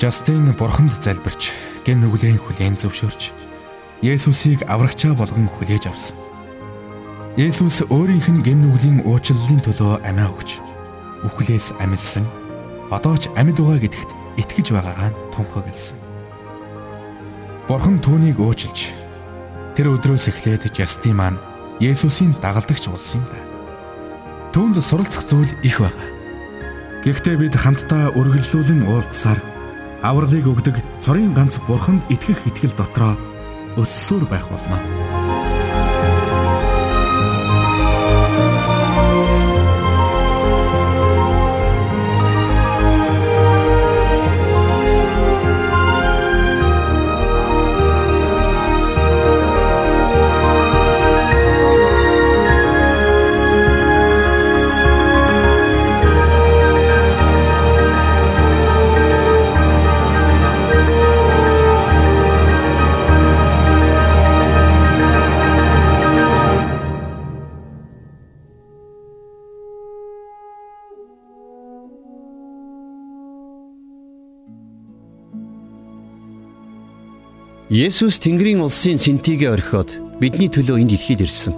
Жастин 0.00 0.48
бурханд 0.56 0.96
залбирч 1.04 1.52
гэн 1.84 2.00
нүглийн 2.00 2.40
хүлээн 2.40 2.80
зөвшөөрч 2.80 3.36
Есүсийг 4.00 4.64
аврагчаа 4.64 5.12
болгон 5.12 5.44
хүлээж 5.52 5.92
авсан. 5.92 6.16
Есүс 7.36 7.84
өөрийнх 7.84 8.32
нь 8.32 8.40
гэн 8.40 8.64
нүглийн 8.64 9.04
уучлалын 9.04 9.60
төлөө 9.60 10.00
амиа 10.00 10.32
өгч 10.32 10.56
үхлээс 11.28 11.76
амилсан. 11.84 12.24
Одоо 12.88 13.12
ч 13.20 13.28
амьд 13.36 13.60
байгаа 13.60 13.76
гэдэгт 13.76 14.10
итгэж 14.40 14.72
байгаагаа 14.72 15.12
тунхагласан. 15.36 16.00
Бурхан 17.68 18.00
түүнийг 18.00 18.40
уучлж 18.40 18.96
тэр 19.76 19.92
өдрөөс 20.00 20.32
эхлээд 20.32 20.64
Жастин 20.72 21.20
маань 21.20 21.36
Есүсийн 21.76 22.32
дагалдагч 22.40 22.88
болсон 22.88 23.20
юм 23.20 23.28
байна. 23.28 23.52
Түүнд 24.56 24.80
суралцах 24.80 25.28
зүйл 25.28 25.52
их 25.60 25.76
байгаа. 25.76 26.08
Гэхдээ 27.04 27.36
бид 27.36 27.52
хамтдаа 27.52 28.16
үргэлжлүүлэн 28.16 28.88
уулзсаар 28.88 29.59
авралыг 30.02 30.46
өгдөг 30.48 30.76
цорын 31.00 31.34
ганц 31.36 31.60
бурханд 31.68 32.02
итгэх 32.08 32.46
итгэл 32.48 32.74
дотроо 32.76 33.14
өссөөр 33.80 34.24
байх 34.28 34.46
болно. 34.48 34.99
Есүс 77.70 78.18
Тэнгэрийн 78.18 78.66
улсын 78.66 78.98
сэнтигээ 78.98 79.54
орхиод 79.54 79.94
бидний 80.18 80.50
төлөө 80.50 80.82
энэ 80.82 80.90
дэлхийд 80.90 81.22
ирсэн. 81.22 81.54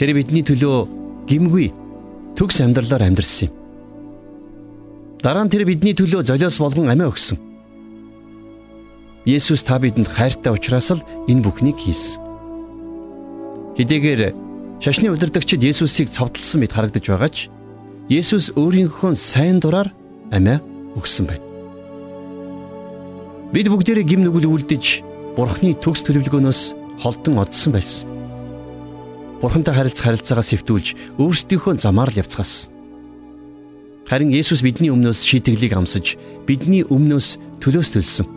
Тэр 0.00 0.16
бидний 0.16 0.40
төлөө 0.40 1.28
гимгүй 1.28 1.68
төгс 2.40 2.64
амьдралаар 2.64 3.04
амьдэрсэн 3.04 3.52
юм. 3.52 3.56
Дараа 5.20 5.44
нь 5.44 5.52
тэр 5.52 5.68
бидний 5.68 5.92
төлөө 5.92 6.24
золиос 6.24 6.56
болгон 6.56 6.88
амиа 6.88 7.12
өгсөн. 7.12 7.36
Есүс 9.28 9.60
та 9.60 9.76
бидэнд 9.76 10.08
хайртай 10.08 10.56
учраас 10.56 10.88
л 10.88 11.04
энэ 11.28 11.44
бүхнийг 11.44 11.76
хийсэн. 11.76 12.16
Хэдийгээр 13.76 14.32
шашны 14.80 15.12
удирдагчид 15.12 15.60
Есүсийг 15.60 16.08
цовдлсон 16.08 16.64
мэт 16.64 16.72
харагдаж 16.72 17.04
байгаа 17.12 17.28
ч 17.28 17.52
Есүс 18.08 18.56
өөрийнхөө 18.56 19.20
сайн 19.20 19.60
дураар 19.60 19.92
амиа 20.32 20.64
өгсөн 20.96 21.28
байна. 21.28 21.51
Бид 23.52 23.68
бүгдээрээ 23.68 24.08
гим 24.08 24.24
нүгэл 24.24 24.48
үлдэж 24.48 25.04
Бурхны 25.36 25.76
төгс 25.76 26.08
төлөвлөгөөнөөс 26.08 26.60
холдон 27.04 27.36
одсон 27.36 27.76
байсан. 27.76 28.08
Бурхантай 29.44 29.76
харилцах 29.76 30.08
харилцаагаа 30.08 30.46
сэвтүүлж 30.48 31.20
өөрсдийнхөө 31.20 31.76
замаар 31.76 32.08
л 32.08 32.20
явцгаас. 32.24 32.72
Харин 34.08 34.32
Есүс 34.32 34.64
бидний 34.64 34.88
өмнөөс 34.88 35.20
шийтгэлийг 35.28 35.76
амсаж 35.76 36.16
бидний 36.48 36.80
өмнөөс 36.80 37.60
төлөөс 37.60 37.92
төлсөн. 37.92 38.28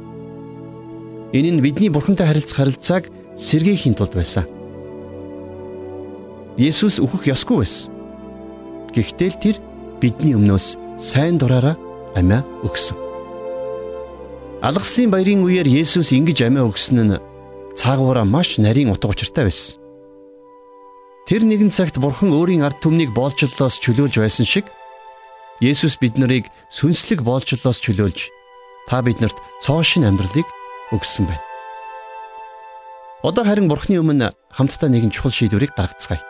Энэ 1.32 1.51
нь 1.56 1.63
бидний 1.63 1.88
Бурхантай 1.88 2.28
харилцах 2.28 2.60
харилцааг 2.60 3.08
сэргээхийн 3.39 3.95
тулд 3.95 4.19
байсан. 4.19 4.43
Есүс 6.60 6.99
өөхөх 6.99 7.32
ёсгүй 7.32 7.63
байсан. 7.63 7.91
Гэхдээ 8.91 9.30
л 9.32 9.39
тэр 9.39 9.56
бидний 10.04 10.36
өмнөөс 10.36 10.75
сайн 10.99 11.39
дураараа 11.39 11.80
амиа 12.19 12.43
өгсөн. 12.67 13.05
Алгаслын 14.65 15.12
баярын 15.13 15.45
үеэр 15.45 15.69
Есүс 15.69 16.10
ингэж 16.10 16.41
амиа 16.49 16.65
өгсөн 16.65 16.97
нь 17.06 17.21
цаагаараа 17.78 18.25
маш 18.25 18.58
нарийн 18.58 18.89
утга 18.89 19.13
учиртай 19.13 19.45
байсан. 19.45 19.78
Тэр 21.30 21.45
нэгэн 21.45 21.69
цагт 21.69 22.01
Бурхан 22.01 22.34
өөрийн 22.34 22.65
ард 22.65 22.82
түмнийг 22.82 23.13
боолчлолоос 23.13 23.78
чөлөөлж 23.78 24.17
байсан 24.17 24.41
шиг 24.41 24.65
Есүс 25.62 26.01
бид 26.01 26.17
нарыг 26.17 26.49
сүнслэг 26.73 27.21
боолчлолоос 27.21 27.78
чөлөөлж 27.78 28.34
та 28.89 29.06
биднэрт 29.06 29.38
цоо 29.62 29.86
шин 29.86 30.01
амьдралыг 30.10 30.49
өгсөн 30.89 31.30
байна. 31.30 31.45
Одоо 33.21 33.45
харин 33.45 33.69
Бурхны 33.69 34.01
өмнө 34.01 34.34
хамтдаа 34.49 34.89
нэгэн 34.89 35.13
чухал 35.13 35.30
шийдвэрийг 35.30 35.78
гаргацгаая. 35.78 36.25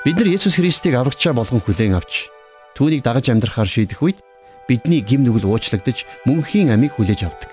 Бид 0.00 0.16
нар 0.16 0.32
Есүс 0.32 0.56
Христийг 0.56 0.96
аврагчаа 0.96 1.36
болгон 1.36 1.60
хүлээн 1.60 1.92
авч 1.92 2.32
түүнийг 2.72 3.04
дагаж 3.04 3.28
амьдрахаар 3.28 3.68
шийдэх 3.68 4.00
үед 4.00 4.16
бидний 4.68 5.00
гим 5.00 5.24
нүгэл 5.24 5.46
уучлагдж 5.46 6.04
мөнхийн 6.26 6.74
амийг 6.74 6.98
хүлээж 6.98 7.26
авдаг. 7.26 7.50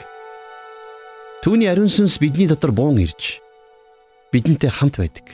Түүний 1.44 1.70
ариун 1.70 1.92
сүнс 1.92 2.18
бидний 2.18 2.48
дотор 2.48 2.72
буун 2.72 2.98
ирж 3.04 3.44
бидэнтэй 4.34 4.72
хамт 4.74 4.98
байдаг. 4.98 5.28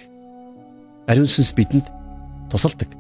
Ариун 1.07 1.29
сүнс 1.29 1.53
бидэнд 1.55 1.87
тусалдаг. 2.51 2.91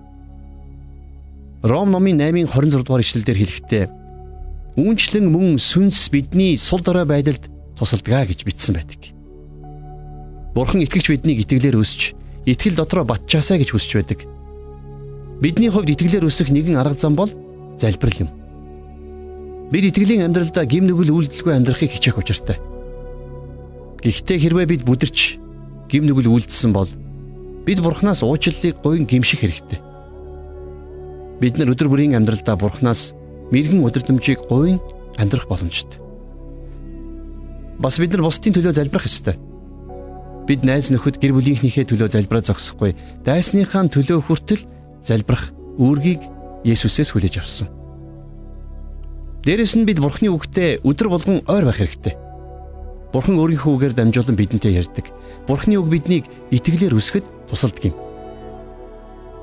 Ром 1.63 1.91
номын 1.91 2.21
8-ын 2.23 2.47
26 2.47 2.87
дугаар 2.87 3.03
ишлэлдэр 3.03 3.35
хэлэхдээ 3.35 3.85
үүнчлэн 4.79 5.27
мөн 5.27 5.59
сүнс 5.59 6.07
бидний 6.13 6.55
сул 6.55 6.79
дорой 6.79 7.03
байдалд 7.03 7.51
тусалдгаа 7.75 8.23
гэж 8.31 8.47
бичсэн 8.47 8.79
байдаг. 8.79 9.11
Бурхан 10.55 10.79
итгэж 10.87 11.11
биднийг 11.11 11.43
итгэлээр 11.43 11.75
өсч, 11.75 12.15
итгэл 12.47 12.79
дотроо 12.79 13.03
батчаасаа 13.03 13.59
гэж 13.59 13.75
хүсэж 13.75 13.91
байдаг. 13.99 14.23
Бидний 15.43 15.67
хувьд 15.67 15.91
итгэлээр 15.91 16.27
өсөх 16.27 16.47
нэгэн 16.47 16.79
арга 16.79 16.95
зам 16.95 17.19
бол 17.19 17.31
залбирал 17.75 18.27
юм. 18.27 18.38
Бид 19.69 19.85
итгэлийн 19.85 20.25
амьдралдаа 20.25 20.65
гим 20.65 20.89
нүгэл 20.89 21.13
үйлдэлгүй 21.13 21.53
амьдрахыг 21.53 21.93
хичээх 21.93 22.17
учиртай. 22.17 22.57
Гэхдээ 24.01 24.37
хэрвээ 24.41 24.65
бид 24.65 24.81
бүдэрч 24.81 25.37
гим 25.85 26.09
нүгэл 26.09 26.25
үйлдэлсэн 26.25 26.73
бол 26.73 26.89
бид 27.69 27.77
бурхнаас 27.77 28.25
уучлалыг 28.25 28.81
гойн 28.81 29.05
гимших 29.05 29.45
хэрэгтэй. 29.45 29.77
Бид 31.37 31.61
нар 31.61 31.69
өдөр 31.69 31.85
бүрийн 31.85 32.17
амьдралдаа 32.17 32.57
Бурханаас 32.57 33.13
мэрэгэн 33.53 33.85
өдөрдмжийг 33.85 34.49
говийн 34.49 34.81
амьдрах 35.21 35.45
боломжтой. 35.45 36.01
Бас 37.77 38.01
бид 38.01 38.11
нар 38.11 38.25
бусдын 38.25 38.57
төлөө 38.57 38.73
залбирах 38.73 39.05
ёстой. 39.05 39.37
Бид 40.49 40.65
найз 40.65 40.89
нөхөд 40.89 41.21
гэр 41.21 41.37
бүлийнхнийхээ 41.37 41.87
төлөө 41.87 42.09
залбираа 42.11 42.43
зогсохгүй, 42.43 42.97
дайсныхаа 43.23 43.87
төлөө 43.87 44.19
хүртэл 44.25 44.65
залбирах 44.99 45.53
үүргийг 45.77 46.19
Есүсээс 46.67 47.15
хүлээж 47.15 47.39
авсан. 47.39 47.78
Дээрэс 49.43 49.79
нь 49.79 49.87
бид 49.87 50.03
Бурхны 50.03 50.27
үгтээ 50.35 50.83
өдөр 50.83 51.07
болгон 51.07 51.39
ойр 51.47 51.63
байх 51.63 51.79
хэрэгтэй. 51.79 52.15
Бурхан 53.15 53.39
өөрийнхөө 53.39 53.71
үгээр 53.71 53.93
дамжуулан 53.95 54.35
бидэнтэй 54.35 54.75
ярьдаг. 54.75 55.07
Бурхны 55.47 55.79
үг 55.79 55.87
биднийг 55.87 56.25
итгэлээр 56.51 56.93
өсгөхөд 56.99 57.25
тусалдаг 57.47 57.89
юм. 57.89 57.95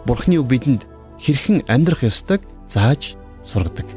Бурхны 0.04 0.36
үг 0.36 0.46
бидэнд 0.52 0.82
хэрхэн 1.16 1.64
амьдрах 1.66 2.04
ёстойг 2.04 2.44
зааж 2.68 3.16
сургадаг. 3.40 3.88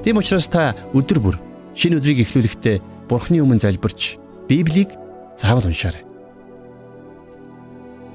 Тийм 0.00 0.16
учраас 0.16 0.48
та 0.48 0.72
өдөр 0.96 1.20
бүр 1.20 1.36
шинэ 1.76 2.00
өдрийг 2.00 2.24
эхлүүлэхдээ 2.24 3.06
Бурхны 3.06 3.44
өмнө 3.44 3.60
залбирч 3.60 4.16
Библийг 4.48 4.96
заавал 5.36 5.68
уншаарай. 5.68 6.02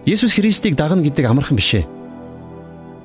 Есүс 0.09 0.33
Христийг 0.33 0.75
дагна 0.75 1.05
гэдэг 1.05 1.29
амархан 1.29 1.55
биш 1.55 1.77
ээ. 1.77 1.85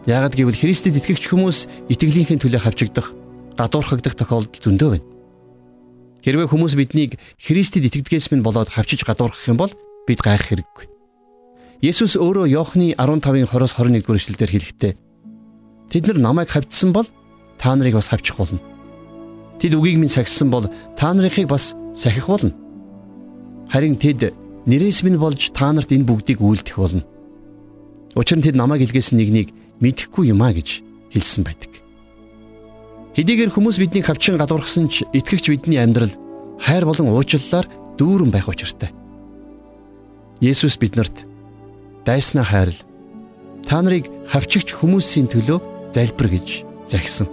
Яагад 0.08 0.32
гэвэл 0.32 0.56
Христэд 0.56 0.96
итгэгч 0.96 1.28
хүмүүс 1.28 1.90
итгэлийнхээ 1.92 2.40
төлөө 2.40 2.62
хавчигдах, 2.62 3.12
гадуурхагдах 3.56 4.14
тохиолдол 4.14 4.62
зөндөө 4.62 4.90
байна. 4.94 5.08
Хэрвээ 6.22 6.48
хүмүүс 6.52 6.74
биднийг 6.76 7.18
Христэд 7.40 7.88
итгэдгээс 7.88 8.30
минь 8.30 8.44
болоод 8.44 8.70
хавчиж 8.70 9.02
гадуурхах 9.02 9.48
юм 9.48 9.58
бол 9.58 9.72
бид 10.06 10.20
гайх 10.20 10.52
хэрэггүй. 10.52 10.86
Есүс 11.80 12.16
өөрөө 12.16 12.46
Иохны 12.52 12.96
15-ын 12.96 13.48
20-с 13.48 13.74
21-р 13.76 14.16
эшлэлдэр 14.16 14.52
хэлэхдээ 14.52 14.94
Тэд 15.90 16.06
нар 16.06 16.18
намайг 16.18 16.50
хавьдсан 16.50 16.92
бол 16.92 17.06
та 17.58 17.76
нарыг 17.76 17.94
бас 17.94 18.08
хавчих 18.08 18.36
болно. 18.36 18.58
Тэд 19.60 19.74
үгийг 19.74 19.98
минь 19.98 20.10
сахисан 20.10 20.50
бол 20.50 20.66
та 20.96 21.14
нарыг 21.14 21.48
бас 21.48 21.74
сахих 21.94 22.26
болно. 22.26 22.52
Харин 23.70 23.96
тэд 23.96 24.34
нэрээс 24.66 25.02
минь 25.06 25.18
болж 25.18 25.50
та 25.54 25.72
нарт 25.72 25.92
энэ 25.92 26.04
бүгдийг 26.04 26.42
үйлдэх 26.42 26.76
болно. 26.76 27.04
Учир 28.14 28.38
нь 28.38 28.42
тэд 28.42 28.58
намайг 28.58 28.82
илгээсэн 28.82 29.18
нэгнийг 29.18 29.54
мэдэхгүй 29.80 30.34
юм 30.34 30.42
а 30.42 30.50
гэж 30.50 30.82
хэлсэн 31.14 31.44
байдаг. 31.46 31.75
Хэдийгээр 33.16 33.48
хүмүүс 33.48 33.80
биднийг 33.80 34.04
хавчин 34.04 34.36
гадуурхсан 34.36 34.92
ч 34.92 35.08
итгэгч 35.16 35.48
бидний 35.48 35.80
амьдрал 35.80 36.12
хайр 36.60 36.84
болон 36.84 37.16
уучлалаар 37.16 37.64
дүүрэн 37.96 38.28
байх 38.28 38.44
учиртай. 38.44 38.92
Есүс 40.44 40.76
биднэрт 40.76 41.24
дайснаа 42.04 42.44
хайрл 42.44 42.76
та 43.64 43.80
нарыг 43.80 44.12
хавчигч 44.28 44.76
хүмүүсийн 44.76 45.32
төлөө 45.32 45.64
залбир 45.96 46.28
гэж 46.28 46.68
захисан. 46.84 47.24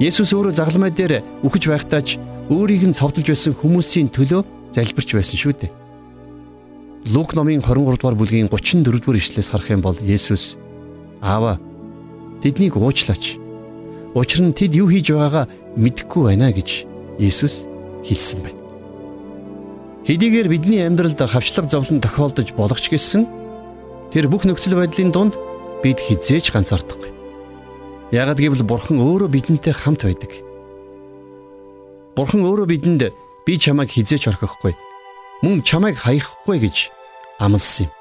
Есүс 0.00 0.32
өөрөө 0.32 0.56
загламай 0.56 0.88
дээр 0.88 1.20
үхэж 1.44 1.68
байхдаа 1.68 2.00
ч 2.00 2.16
өөрийг 2.48 2.88
нь 2.88 2.96
цовдолж 2.96 3.28
байсан 3.28 3.52
хүмүүсийн 3.52 4.08
төлөө 4.08 4.72
залбирч 4.72 5.20
байсан 5.20 5.36
шүү 5.36 5.52
дээ. 5.52 5.72
Лук 7.12 7.36
номын 7.36 7.60
23 7.60 8.00
дугаар 8.00 8.16
бүлгийн 8.16 8.48
34 8.48 8.88
дугаар 8.88 9.20
ишлээс 9.20 9.52
харах 9.52 9.68
юм 9.68 9.84
бол 9.84 10.00
Есүс 10.00 10.56
Аава 11.20 11.60
тэднийг 12.40 12.80
уучлаач. 12.80 13.43
Учир 14.14 14.46
нь 14.46 14.54
тэд 14.54 14.78
юу 14.78 14.86
хийж 14.86 15.10
байгаагаа 15.10 15.50
мэдэхгүй 15.74 16.22
байна 16.30 16.54
гэж 16.54 16.86
Есүс 17.18 17.66
хэлсэн 18.06 18.40
байна. 18.46 18.60
Хэдийгээр 20.06 20.48
бидний 20.48 20.86
амьдралд 20.86 21.18
хавчлаг 21.18 21.66
зовлон 21.66 21.98
тохиолдож 21.98 22.54
болох 22.54 22.78
ч 22.78 22.94
гэсэн 22.94 23.26
тэр 24.14 24.30
бүх 24.30 24.46
нөхцөл 24.46 24.78
байдлын 24.78 25.10
дунд 25.10 25.34
бид 25.82 25.98
хизээж 25.98 26.54
ганцаардахгүй. 26.54 27.10
Ягд 28.14 28.38
гэвэл 28.38 28.62
Бурхан 28.62 29.02
өөрөө 29.02 29.28
бидэнтэй 29.34 29.74
хамт 29.74 30.06
байдаг. 30.06 30.30
Бурхан 32.14 32.46
өөрөө 32.46 32.66
бидэнд 32.70 33.02
би 33.42 33.52
чамайг 33.58 33.90
хизээж 33.90 34.30
орхихгүй, 34.30 34.78
мөн 35.42 35.66
чамайг 35.66 35.98
хаяхгүй 35.98 36.62
гэж 36.62 36.94
амласан 37.42 37.90
юм. 37.90 37.92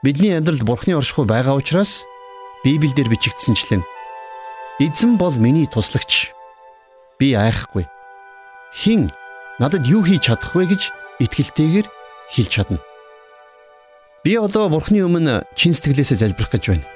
Бидний 0.00 0.32
амьдралд 0.32 0.62
Бурханы 0.64 0.96
оршихуй 0.96 1.26
байгаа 1.26 1.58
учраас 1.58 2.06
Библиэлд 2.64 3.10
бичигдсэнчлэн 3.10 3.82
эзэн 4.78 5.18
бол 5.18 5.34
миний 5.34 5.66
туслагч. 5.66 6.30
Би 7.18 7.34
айхгүй. 7.34 7.86
Хин 8.72 9.10
надад 9.58 9.86
юу 9.86 10.06
хийж 10.06 10.30
чадах 10.30 10.54
вэ 10.54 10.70
гэж 10.70 10.82
итгэлтэйгээр 11.18 11.86
хэлж 12.30 12.50
чадна. 12.50 12.78
Би 14.22 14.38
одоо 14.38 14.70
Бурхны 14.70 15.02
өмнө 15.02 15.42
чин 15.58 15.74
сэтгэлээсээ 15.74 16.22
залбирах 16.22 16.54
гэж 16.54 16.64
байна. 16.70 16.86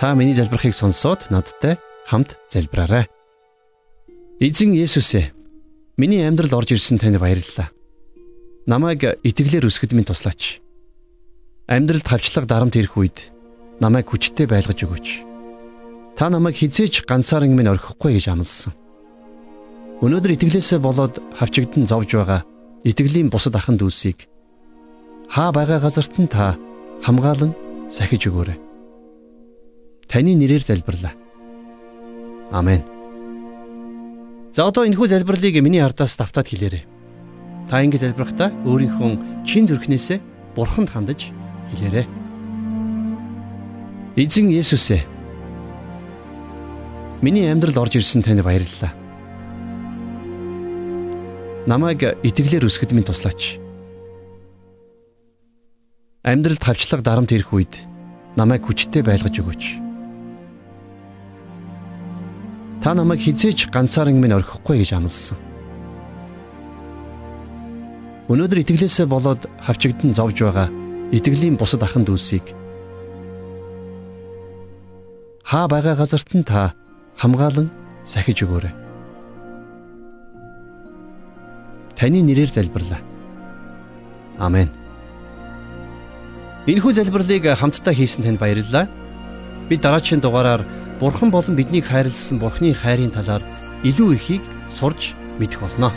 Та 0.00 0.16
миний 0.16 0.32
залбирахыг 0.32 0.72
сонсоод 0.72 1.28
надтай 1.28 1.76
хамт 2.08 2.40
залбираарай. 2.48 3.08
Эзэн 4.40 4.72
Есүс 4.72 5.12
ээ, 5.12 5.32
миний 6.00 6.24
амьдралд 6.24 6.56
орж 6.56 6.72
ирсэн 6.72 6.96
танд 6.96 7.20
баярлалаа. 7.20 7.68
Намайг 8.64 9.20
итгэлээр 9.20 9.68
өсгөд 9.68 9.92
минь 9.92 10.08
туслаач. 10.08 10.64
Амьдралд 11.68 12.08
хавчлага 12.08 12.48
дарамт 12.48 12.78
ирэх 12.80 12.96
үед 12.96 13.28
намайг 13.84 14.08
хүчтэй 14.08 14.48
байлгаж 14.48 14.80
өгөөч. 14.80 15.31
Та 16.16 16.28
намайг 16.28 16.56
хизээж 16.56 17.04
ганцаараа 17.08 17.48
минь 17.48 17.72
орхихгүй 17.72 18.18
гэж 18.20 18.32
амласан. 18.32 18.72
Өнөөдөр 20.02 20.34
итгэлээсээ 20.34 20.80
болоод 20.82 21.22
хавчэгдэн 21.38 21.86
зовж 21.86 22.10
байгаа 22.18 22.42
итгэлийн 22.82 23.30
бусад 23.30 23.54
ахын 23.54 23.78
дүүсийг 23.78 24.26
хаа 25.30 25.50
байгаа 25.54 25.80
газарт 25.80 26.12
нь 26.18 26.28
та 26.28 26.58
хамгаалan 27.00 27.54
сахиж 27.88 28.28
өгөөрэй. 28.28 28.58
Таны 30.10 30.36
нэрээр 30.36 30.60
залбирлаа. 30.66 31.14
Амен. 32.52 32.84
За 34.52 34.68
одоо 34.68 34.84
энэхүү 34.84 35.08
залбирлыг 35.08 35.56
миний 35.64 35.80
ардаас 35.80 36.18
давтаад 36.20 36.52
хэлээрэй. 36.52 36.84
Та 37.70 37.80
ингэ 37.80 37.96
залбирахдаа 37.96 38.52
өөрийнхөө 38.68 39.46
чин 39.48 39.64
зүрхнээсээ 39.64 40.20
бурханд 40.52 40.92
хандаж 40.92 41.32
хэлээрэй. 41.72 42.04
Эзэн 44.20 44.52
Есүс 44.52 44.92
ээ. 44.92 45.21
Миний 47.22 47.46
амьдралд 47.46 47.78
орж 47.78 48.02
ирсэн 48.02 48.26
танд 48.26 48.42
баярлалаа 48.42 48.90
намайг 51.70 52.02
итгэлээр 52.26 52.66
өсгөд 52.66 52.90
минь 52.90 53.06
туслаач. 53.06 53.62
Амьдралд 56.26 56.62
хавчлага 56.62 57.06
дарамт 57.06 57.30
ирэх 57.30 57.54
үед 57.54 57.86
намайг 58.34 58.66
хүчтэй 58.66 59.06
байлгаж 59.06 59.38
өгөөч. 59.38 59.62
Та 62.82 62.90
намайг 62.98 63.22
хизээж 63.22 63.70
ганцаараа 63.70 64.10
минь 64.10 64.34
орхихгүй 64.34 64.82
гэж 64.82 64.90
амласан. 64.98 65.38
Өнөөдөр 68.26 68.66
итгэлээсээ 68.66 69.06
болоод 69.06 69.46
хавчэгдэн 69.62 70.10
зовж 70.10 70.42
байгаа 70.42 70.68
итгэлийн 71.14 71.54
бусад 71.54 71.86
ахын 71.86 72.02
дүүсийг 72.02 72.58
хаа 75.46 75.68
байгаа 75.68 75.94
газарт 76.00 76.32
нь 76.32 76.42
та 76.42 76.72
хамгаалan 77.16 77.70
сахиж 78.04 78.44
өгөөрэй. 78.44 78.82
таны 82.02 82.18
нэрээр 82.18 82.50
залбирлаа. 82.50 82.98
Амен. 84.42 84.66
Энэхүү 86.66 86.92
залбирлыг 86.98 87.46
хамтдаа 87.54 87.94
хийсэн 87.94 88.26
танд 88.26 88.42
баярлалаа. 88.42 88.90
бид 89.70 89.80
дараагийн 89.86 90.18
дугаараар 90.18 90.66
Бурхан 90.98 91.30
болон 91.30 91.54
биднийг 91.54 91.86
хайрлсан 91.86 92.42
Бурханы 92.42 92.74
хайрын 92.74 93.14
талаар 93.14 93.42
илүү 93.86 94.14
ихийг 94.18 94.42
сурч 94.66 95.14
мэдэх 95.38 95.62
болно. 95.62 95.94